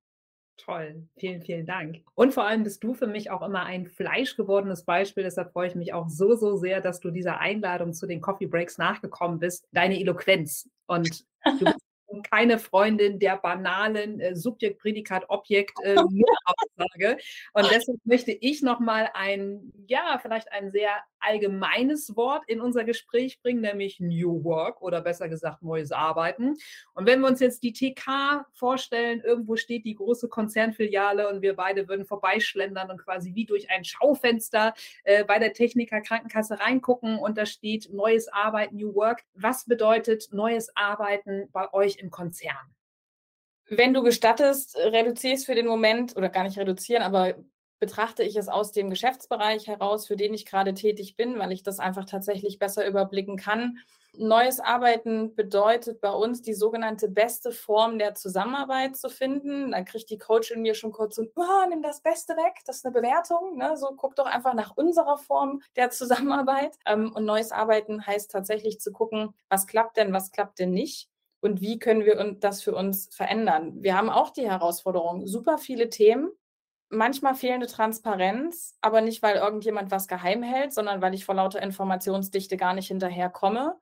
Toll, 0.58 1.08
vielen, 1.18 1.42
vielen 1.42 1.66
Dank. 1.66 2.04
Und 2.14 2.34
vor 2.34 2.46
allem 2.46 2.64
bist 2.64 2.84
du 2.84 2.94
für 2.94 3.08
mich 3.08 3.32
auch 3.32 3.42
immer 3.42 3.64
ein 3.64 3.88
fleischgewordenes 3.88 4.86
Beispiel. 4.86 5.24
Deshalb 5.24 5.52
freue 5.52 5.68
ich 5.68 5.76
mich 5.76 5.94
auch 5.94 6.10
so, 6.10 6.36
so 6.36 6.56
sehr, 6.58 6.80
dass 6.80 7.00
du 7.00 7.10
dieser 7.10 7.40
Einladung 7.40 7.94
zu 7.94 8.06
den 8.06 8.22
Coffee 8.22 8.46
Breaks 8.46 8.78
nachgekommen 8.78 9.40
bist. 9.40 9.68
Deine 9.72 10.00
Eloquenz. 10.00 10.70
Und 10.86 11.26
du 11.60 11.66
bist 11.66 11.80
keine 12.30 12.60
Freundin 12.60 13.18
der 13.18 13.38
banalen 13.38 14.20
äh, 14.20 14.36
Subjekt, 14.36 14.80
Prädikat, 14.80 15.26
Objekt, 15.30 15.74
äh, 15.84 15.96
Aussage. 16.46 17.18
Und 17.54 17.72
deshalb 17.72 17.98
möchte 18.04 18.32
ich 18.32 18.62
nochmal 18.62 19.10
ein, 19.16 19.74
ja, 19.88 20.20
vielleicht 20.22 20.52
ein 20.52 20.70
sehr 20.70 20.92
allgemeines 21.24 22.16
Wort 22.16 22.44
in 22.48 22.62
unser 22.62 22.84
Gespräch 22.84 23.42
bringen, 23.42 23.62
nämlich 23.62 24.00
New 24.00 24.44
Work 24.44 24.82
oder 24.82 25.02
besser 25.02 25.30
gesagt 25.30 25.64
neues 25.64 25.92
Arbeiten. 25.92 26.56
Und 26.94 27.06
wenn 27.06 27.22
wir 27.22 27.28
uns 27.28 27.40
jetzt 27.40 27.64
die 27.64 27.74
TK 27.74 28.46
vorstellen, 28.54 29.22
irgendwo 29.22 29.56
steht 29.56 29.86
die 29.86 29.96
große 29.96 30.30
Konzernfiliale 30.30 31.30
und 31.30 31.42
wir 31.42 31.56
beide 31.56 31.88
würden 31.88 32.06
vorbeischlendern 32.06 32.92
und 32.92 33.04
quasi 33.04 33.34
wie 33.36 33.46
durch 33.46 33.70
ein 33.70 33.84
Schaufenster 33.84 34.74
äh, 35.04 35.24
bei 35.24 35.40
der 35.40 35.54
Techniker 35.54 36.02
Krankenkasse 36.02 36.60
reingucken 36.60 37.18
und 37.18 37.38
da 37.38 37.46
steht 37.46 37.90
neues 37.92 38.28
Arbeiten, 38.28 38.78
New 38.78 38.94
Work. 38.96 39.24
Was 39.34 39.66
bedeutet 39.66 40.30
neues 40.32 40.76
Arbeiten 40.76 41.50
bei 41.52 41.72
euch 41.74 41.98
im 41.98 42.12
Konzern? 42.12 42.56
Wenn 43.70 43.94
du 43.94 44.04
gestattest, 44.04 44.78
reduzierst 44.78 45.46
für 45.46 45.56
den 45.56 45.66
Moment 45.66 46.16
oder 46.18 46.30
gar 46.30 46.44
nicht 46.44 46.58
reduzieren, 46.58 47.02
aber 47.02 47.36
betrachte 47.80 48.24
ich 48.24 48.36
es 48.36 48.48
aus 48.48 48.72
dem 48.72 48.90
Geschäftsbereich 48.90 49.68
heraus, 49.68 50.08
für 50.08 50.16
den 50.16 50.34
ich 50.34 50.46
gerade 50.46 50.74
tätig 50.74 51.16
bin, 51.16 51.38
weil 51.40 51.52
ich 51.52 51.64
das 51.64 51.80
einfach 51.80 52.06
tatsächlich 52.06 52.60
besser 52.60 52.88
überblicken 52.88 53.38
kann. 53.38 53.78
Neues 54.16 54.60
Arbeiten 54.60 55.34
bedeutet 55.34 56.00
bei 56.00 56.12
uns 56.12 56.44
die 56.44 56.54
sogenannte 56.54 57.10
beste 57.10 57.52
Form 57.52 57.98
der 57.98 58.14
Zusammenarbeit 58.14 58.96
zu 58.96 59.10
finden. 59.10 59.72
Da 59.72 59.82
kriegt 59.82 60.10
die 60.12 60.20
Coach 60.20 60.52
in 60.52 60.62
mir 60.62 60.76
schon 60.76 60.92
kurz 60.92 61.16
so, 61.16 61.24
oh, 61.36 61.68
nimm 61.68 61.82
das 61.82 62.02
Beste 62.02 62.34
weg, 62.34 62.60
das 62.66 62.78
ist 62.78 62.86
eine 62.86 62.94
Bewertung. 62.94 63.58
Ne? 63.58 63.76
So 63.76 63.88
guck 63.98 64.16
doch 64.16 64.28
einfach 64.28 64.54
nach 64.54 64.78
unserer 64.78 65.18
Form 65.18 65.64
der 65.76 65.90
Zusammenarbeit. 65.90 66.78
Ähm, 66.86 67.12
und 67.16 67.26
neues 67.26 67.52
Arbeiten 67.52 68.06
heißt 68.06 68.30
tatsächlich 68.30 68.80
zu 68.80 68.92
gucken, 68.92 69.34
was 69.50 69.66
klappt 69.66 69.98
denn, 69.98 70.14
was 70.14 70.32
klappt 70.32 70.60
denn 70.60 70.72
nicht 70.72 71.10
und 71.42 71.60
wie 71.62 71.80
können 71.80 72.06
wir 72.06 72.38
das 72.40 72.62
für 72.62 72.76
uns 72.76 73.10
verändern. 73.12 73.74
Wir 73.82 73.98
haben 73.98 74.12
auch 74.12 74.30
die 74.30 74.48
Herausforderung, 74.48 75.26
super 75.26 75.58
viele 75.58 75.90
Themen, 75.90 76.32
manchmal 76.94 77.36
fehlende 77.36 77.68
Transparenz, 77.68 78.78
aber 78.82 79.02
nicht, 79.02 79.22
weil 79.22 79.36
irgendjemand 79.38 79.92
was 79.92 80.08
geheim 80.08 80.44
hält, 80.44 80.74
sondern 80.74 81.02
weil 81.02 81.14
ich 81.14 81.26
vor 81.26 81.36
lauter 81.36 81.62
Informationsdichte 81.62 82.58
gar 82.58 82.74
nicht 82.74 82.88
hinterherkomme. 82.88 83.78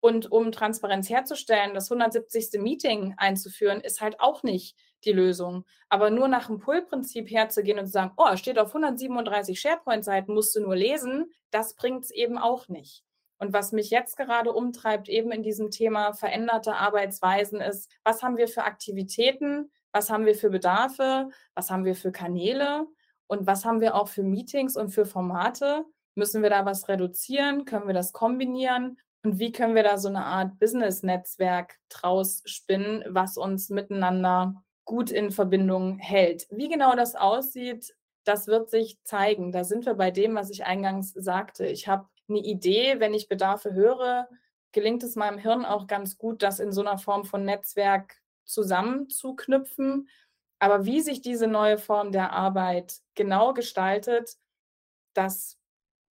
Und 0.00 0.30
um 0.30 0.52
Transparenz 0.52 1.08
herzustellen, 1.08 1.74
das 1.74 1.90
170. 1.90 2.60
Meeting 2.60 3.14
einzuführen, 3.16 3.80
ist 3.80 4.00
halt 4.00 4.20
auch 4.20 4.42
nicht 4.42 4.76
die 5.04 5.12
Lösung. 5.12 5.64
Aber 5.88 6.10
nur 6.10 6.28
nach 6.28 6.46
dem 6.48 6.58
Pull-Prinzip 6.58 7.30
herzugehen 7.30 7.78
und 7.78 7.86
zu 7.86 7.92
sagen, 7.92 8.12
oh, 8.16 8.36
steht 8.36 8.58
auf 8.58 8.68
137 8.68 9.58
SharePoint-Seiten, 9.58 10.34
musst 10.34 10.54
du 10.54 10.60
nur 10.60 10.76
lesen, 10.76 11.32
das 11.50 11.74
bringt 11.74 12.04
es 12.04 12.10
eben 12.10 12.38
auch 12.38 12.68
nicht. 12.68 13.04
Und 13.38 13.52
was 13.52 13.72
mich 13.72 13.90
jetzt 13.90 14.16
gerade 14.16 14.52
umtreibt, 14.52 15.08
eben 15.08 15.30
in 15.30 15.42
diesem 15.42 15.70
Thema 15.70 16.12
veränderte 16.12 16.74
Arbeitsweisen, 16.74 17.60
ist, 17.60 17.90
was 18.02 18.22
haben 18.22 18.36
wir 18.36 18.48
für 18.48 18.64
Aktivitäten, 18.64 19.70
was 19.96 20.10
haben 20.10 20.26
wir 20.26 20.34
für 20.34 20.50
Bedarfe, 20.50 21.30
was 21.54 21.70
haben 21.70 21.86
wir 21.86 21.94
für 21.94 22.12
Kanäle 22.12 22.86
und 23.28 23.46
was 23.46 23.64
haben 23.64 23.80
wir 23.80 23.94
auch 23.94 24.08
für 24.08 24.22
Meetings 24.22 24.76
und 24.76 24.90
für 24.90 25.06
Formate? 25.06 25.86
Müssen 26.14 26.42
wir 26.42 26.50
da 26.50 26.66
was 26.66 26.88
reduzieren? 26.88 27.64
Können 27.64 27.86
wir 27.86 27.94
das 27.94 28.12
kombinieren? 28.12 28.98
Und 29.24 29.38
wie 29.38 29.52
können 29.52 29.74
wir 29.74 29.82
da 29.82 29.96
so 29.96 30.08
eine 30.08 30.26
Art 30.26 30.58
Business-Netzwerk 30.58 31.78
draus 31.88 32.42
spinnen, 32.44 33.04
was 33.08 33.38
uns 33.38 33.70
miteinander 33.70 34.62
gut 34.84 35.10
in 35.10 35.30
Verbindung 35.30 35.98
hält? 35.98 36.46
Wie 36.50 36.68
genau 36.68 36.94
das 36.94 37.14
aussieht, 37.14 37.96
das 38.24 38.48
wird 38.48 38.68
sich 38.68 38.98
zeigen. 39.02 39.50
Da 39.50 39.64
sind 39.64 39.86
wir 39.86 39.94
bei 39.94 40.10
dem, 40.10 40.34
was 40.34 40.50
ich 40.50 40.66
eingangs 40.66 41.14
sagte. 41.14 41.64
Ich 41.64 41.88
habe 41.88 42.06
eine 42.28 42.40
Idee, 42.40 42.96
wenn 43.00 43.14
ich 43.14 43.28
Bedarfe 43.28 43.72
höre, 43.72 44.28
gelingt 44.72 45.02
es 45.02 45.16
meinem 45.16 45.38
Hirn 45.38 45.64
auch 45.64 45.86
ganz 45.86 46.18
gut, 46.18 46.42
das 46.42 46.60
in 46.60 46.70
so 46.70 46.82
einer 46.82 46.98
Form 46.98 47.24
von 47.24 47.46
Netzwerk 47.46 48.20
zusammenzuknüpfen. 48.46 50.08
Aber 50.58 50.86
wie 50.86 51.00
sich 51.00 51.20
diese 51.20 51.46
neue 51.46 51.78
Form 51.78 52.12
der 52.12 52.32
Arbeit 52.32 53.00
genau 53.14 53.52
gestaltet, 53.52 54.36
das 55.12 55.58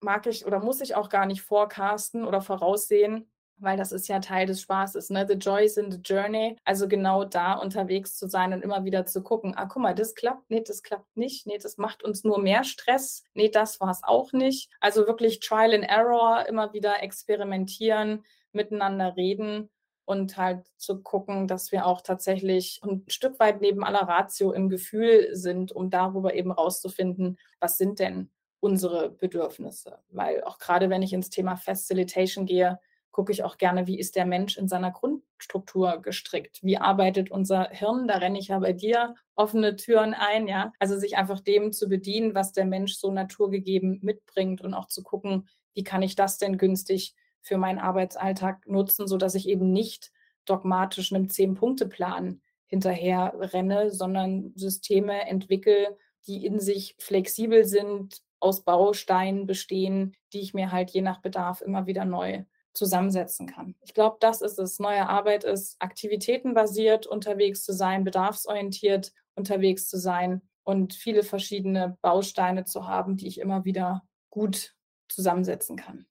mag 0.02 0.28
ich 0.28 0.46
oder 0.46 0.60
muss 0.60 0.82
ich 0.82 0.96
auch 0.96 1.10
gar 1.10 1.26
nicht 1.26 1.42
forecasten 1.42 2.26
oder 2.26 2.42
voraussehen, 2.42 3.30
weil 3.58 3.78
das 3.78 3.92
ist 3.92 4.08
ja 4.08 4.20
Teil 4.20 4.46
des 4.46 4.62
Spaßes. 4.62 5.10
Ne? 5.10 5.26
The 5.28 5.36
joy 5.36 5.66
is 5.66 5.78
in 5.78 5.92
the 5.92 5.98
journey. 5.98 6.58
Also 6.64 6.88
genau 6.88 7.24
da 7.24 7.54
unterwegs 7.54 8.18
zu 8.18 8.28
sein 8.28 8.54
und 8.54 8.62
immer 8.62 8.84
wieder 8.86 9.06
zu 9.06 9.24
gucken, 9.24 9.56
ah, 9.56 9.66
guck 9.66 9.82
mal, 9.82 9.96
das 9.96 10.14
klappt, 10.16 10.50
nee, 10.50 10.62
das 10.62 10.84
klappt 10.84 11.16
nicht, 11.18 11.48
nee, 11.48 11.58
das 11.58 11.78
macht 11.78 12.04
uns 12.04 12.24
nur 12.24 12.40
mehr 12.40 12.64
Stress, 12.64 13.24
nee, 13.34 13.50
das 13.50 13.80
war 13.80 13.90
es 13.90 14.04
auch 14.04 14.34
nicht. 14.34 14.70
Also 14.80 15.08
wirklich 15.08 15.40
Trial 15.40 15.74
and 15.74 15.86
Error, 15.86 16.46
immer 16.48 16.74
wieder 16.74 17.02
experimentieren, 17.02 18.24
miteinander 18.52 19.16
reden 19.16 19.70
und 20.06 20.38
halt 20.38 20.66
zu 20.78 21.02
gucken, 21.02 21.48
dass 21.48 21.72
wir 21.72 21.86
auch 21.86 22.02
tatsächlich 22.02 22.80
ein 22.84 23.04
Stück 23.08 23.40
weit 23.40 23.62
neben 23.62 23.84
aller 23.84 24.08
Ratio 24.08 24.52
im 24.52 24.70
Gefühl 24.70 25.30
sind, 25.36 25.72
um 25.72 25.90
darüber 25.90 26.34
eben 26.36 26.52
rauszufinden, 26.52 27.38
was 27.60 27.78
sind 27.78 28.00
denn 28.00 28.30
unsere 28.60 29.10
Bedürfnisse. 29.10 30.00
Weil 30.10 30.44
auch 30.44 30.60
gerade 30.60 30.90
wenn 30.90 31.02
ich 31.02 31.14
ins 31.14 31.30
Thema 31.30 31.56
Facilitation 31.56 32.46
gehe, 32.46 32.80
gucke 33.12 33.32
ich 33.32 33.44
auch 33.44 33.58
gerne, 33.58 33.88
wie 33.88 33.98
ist 33.98 34.18
der 34.18 34.26
Mensch 34.26 34.58
in 34.58 34.68
seiner 34.68 34.92
Grundstruktur 34.92 36.02
gestrickt? 36.02 36.60
Wie 36.64 36.78
arbeitet 36.78 37.32
unser 37.32 37.70
Hirn? 37.70 38.08
Da 38.10 38.18
renne 38.18 38.38
ich 38.38 38.50
ja 38.50 38.60
bei 38.60 38.74
dir 38.74 39.16
offene 39.36 39.78
Türen 39.78 40.14
ein, 40.14 40.48
ja. 40.48 40.74
Also 40.80 40.98
sich 40.98 41.16
einfach 41.16 41.40
dem 41.40 41.72
zu 41.72 41.88
bedienen, 41.88 42.36
was 42.36 42.52
der 42.52 42.66
Mensch 42.66 42.96
so 42.96 43.12
naturgegeben 43.12 44.00
mitbringt 44.02 44.62
und 44.62 44.74
auch 44.74 44.88
zu 44.88 45.02
gucken, 45.02 45.48
wie 45.74 45.84
kann 45.84 46.02
ich 46.02 46.16
das 46.16 46.38
denn 46.38 46.58
günstig 46.58 47.16
für 47.46 47.58
meinen 47.58 47.80
Arbeitsalltag 47.80 48.68
nutzen, 48.68 49.08
sodass 49.08 49.36
ich 49.36 49.48
eben 49.48 49.72
nicht 49.72 50.12
dogmatisch 50.46 51.14
einem 51.14 51.30
Zehn-Punkte-Plan 51.30 52.42
hinterher 52.66 53.34
renne, 53.38 53.92
sondern 53.92 54.52
Systeme 54.56 55.28
entwickle, 55.28 55.96
die 56.28 56.44
in 56.44 56.60
sich 56.60 56.96
flexibel 56.98 57.64
sind, 57.64 58.24
aus 58.40 58.64
Bausteinen 58.64 59.46
bestehen, 59.46 60.16
die 60.34 60.42
ich 60.42 60.54
mir 60.54 60.72
halt 60.72 60.90
je 60.90 61.02
nach 61.02 61.22
Bedarf 61.22 61.62
immer 61.62 61.86
wieder 61.86 62.04
neu 62.04 62.44
zusammensetzen 62.74 63.48
kann. 63.48 63.76
Ich 63.82 63.94
glaube, 63.94 64.18
das 64.20 64.42
ist 64.42 64.60
es. 64.60 64.80
Neue 64.80 65.08
Arbeit 65.08 65.44
ist 65.44 65.78
aktivitätenbasiert 65.80 67.06
unterwegs 67.06 67.64
zu 67.64 67.74
sein, 67.74 68.04
bedarfsorientiert 68.04 69.14
unterwegs 69.36 69.88
zu 69.88 69.98
sein 69.98 70.42
und 70.64 70.94
viele 70.94 71.24
verschiedene 71.24 71.98
Bausteine 72.02 72.66
zu 72.66 72.88
haben, 72.88 73.18
die 73.18 73.28
ich 73.28 73.40
immer 73.40 73.66
wieder 73.66 74.04
gut 74.30 74.76
zusammensetzen 75.08 75.78
kann. 75.78 76.08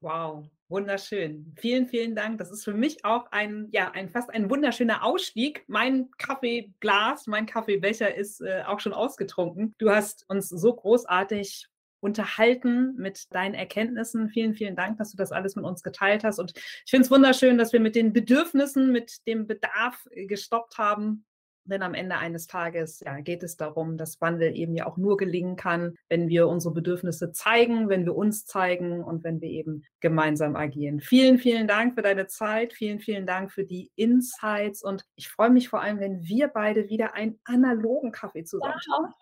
Wow, 0.00 0.44
wunderschön. 0.68 1.54
Vielen, 1.58 1.88
vielen 1.88 2.14
Dank. 2.14 2.38
Das 2.38 2.50
ist 2.50 2.64
für 2.64 2.74
mich 2.74 3.04
auch 3.04 3.30
ein, 3.32 3.68
ja, 3.72 3.90
ein 3.92 4.10
fast 4.10 4.30
ein 4.30 4.50
wunderschöner 4.50 5.02
Ausstieg. 5.02 5.64
Mein 5.68 6.10
Kaffeeglas, 6.18 7.26
mein 7.26 7.46
Kaffeebecher 7.46 8.14
ist 8.14 8.40
äh, 8.42 8.62
auch 8.66 8.80
schon 8.80 8.92
ausgetrunken. 8.92 9.74
Du 9.78 9.90
hast 9.90 10.28
uns 10.28 10.48
so 10.48 10.74
großartig 10.74 11.68
unterhalten 12.00 12.94
mit 12.96 13.32
deinen 13.34 13.54
Erkenntnissen. 13.54 14.28
Vielen, 14.28 14.54
vielen 14.54 14.76
Dank, 14.76 14.98
dass 14.98 15.10
du 15.12 15.16
das 15.16 15.32
alles 15.32 15.56
mit 15.56 15.64
uns 15.64 15.82
geteilt 15.82 16.24
hast. 16.24 16.38
Und 16.38 16.52
ich 16.56 16.90
finde 16.90 17.06
es 17.06 17.10
wunderschön, 17.10 17.56
dass 17.56 17.72
wir 17.72 17.80
mit 17.80 17.96
den 17.96 18.12
Bedürfnissen, 18.12 18.92
mit 18.92 19.26
dem 19.26 19.46
Bedarf 19.46 20.06
äh, 20.10 20.26
gestoppt 20.26 20.76
haben. 20.78 21.24
Denn 21.66 21.82
am 21.82 21.94
Ende 21.94 22.16
eines 22.16 22.46
Tages 22.46 23.00
ja, 23.00 23.20
geht 23.20 23.42
es 23.42 23.56
darum, 23.56 23.96
dass 23.96 24.20
Wandel 24.20 24.56
eben 24.56 24.74
ja 24.74 24.86
auch 24.86 24.96
nur 24.96 25.16
gelingen 25.16 25.56
kann, 25.56 25.94
wenn 26.08 26.28
wir 26.28 26.48
unsere 26.48 26.74
Bedürfnisse 26.74 27.32
zeigen, 27.32 27.88
wenn 27.88 28.04
wir 28.04 28.16
uns 28.16 28.46
zeigen 28.46 29.02
und 29.02 29.24
wenn 29.24 29.40
wir 29.40 29.48
eben 29.48 29.84
gemeinsam 30.00 30.56
agieren. 30.56 31.00
Vielen, 31.00 31.38
vielen 31.38 31.68
Dank 31.68 31.94
für 31.94 32.02
deine 32.02 32.26
Zeit. 32.26 32.72
Vielen, 32.72 33.00
vielen 33.00 33.26
Dank 33.26 33.52
für 33.52 33.64
die 33.64 33.90
Insights. 33.96 34.82
Und 34.82 35.04
ich 35.16 35.28
freue 35.28 35.50
mich 35.50 35.68
vor 35.68 35.80
allem, 35.80 36.00
wenn 36.00 36.22
wir 36.22 36.48
beide 36.48 36.88
wieder 36.88 37.14
einen 37.14 37.38
analogen 37.44 38.12
Kaffee 38.12 38.44
zusammen 38.44 38.80
haben. 38.92 39.14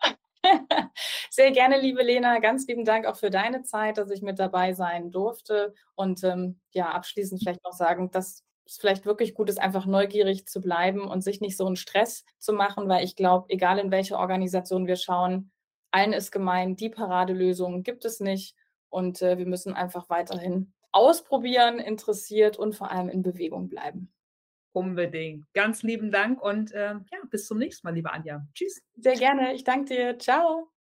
Sehr 1.29 1.51
gerne, 1.51 1.79
liebe 1.79 2.03
Lena. 2.03 2.39
Ganz 2.39 2.67
lieben 2.67 2.85
Dank 2.85 3.05
auch 3.05 3.17
für 3.17 3.29
deine 3.29 3.63
Zeit, 3.63 3.97
dass 3.97 4.11
ich 4.11 4.21
mit 4.21 4.39
dabei 4.39 4.73
sein 4.73 5.11
durfte. 5.11 5.73
Und 5.95 6.23
ähm, 6.23 6.59
ja, 6.71 6.89
abschließend 6.91 7.41
vielleicht 7.43 7.63
noch 7.63 7.73
sagen, 7.73 8.11
dass 8.11 8.43
es 8.65 8.77
vielleicht 8.77 9.05
wirklich 9.05 9.33
gut 9.33 9.49
ist, 9.49 9.59
einfach 9.59 9.85
neugierig 9.85 10.47
zu 10.47 10.61
bleiben 10.61 11.07
und 11.07 11.21
sich 11.21 11.41
nicht 11.41 11.57
so 11.57 11.65
einen 11.65 11.75
Stress 11.75 12.25
zu 12.39 12.53
machen, 12.53 12.87
weil 12.89 13.03
ich 13.03 13.15
glaube, 13.15 13.47
egal 13.49 13.79
in 13.79 13.91
welche 13.91 14.17
Organisation 14.17 14.87
wir 14.87 14.95
schauen, 14.95 15.51
allen 15.91 16.13
ist 16.13 16.31
gemein, 16.31 16.75
die 16.75 16.89
Paradelösung 16.89 17.83
gibt 17.83 18.05
es 18.05 18.19
nicht. 18.19 18.55
Und 18.89 19.21
äh, 19.21 19.37
wir 19.37 19.45
müssen 19.45 19.73
einfach 19.73 20.09
weiterhin 20.09 20.73
ausprobieren, 20.91 21.79
interessiert 21.79 22.57
und 22.57 22.75
vor 22.75 22.91
allem 22.91 23.09
in 23.09 23.21
Bewegung 23.21 23.67
bleiben. 23.67 24.13
Unbedingt. 24.71 25.45
Ganz 25.53 25.83
lieben 25.83 26.11
Dank 26.11 26.41
und 26.41 26.71
äh, 26.73 26.93
ja, 26.93 27.19
bis 27.29 27.47
zum 27.47 27.57
nächsten 27.57 27.87
Mal, 27.87 27.93
liebe 27.93 28.11
Anja. 28.11 28.45
Tschüss. 28.53 28.81
Sehr 28.95 29.15
gerne. 29.15 29.53
Ich 29.53 29.63
danke 29.63 29.93
dir. 29.93 30.19
Ciao. 30.19 30.74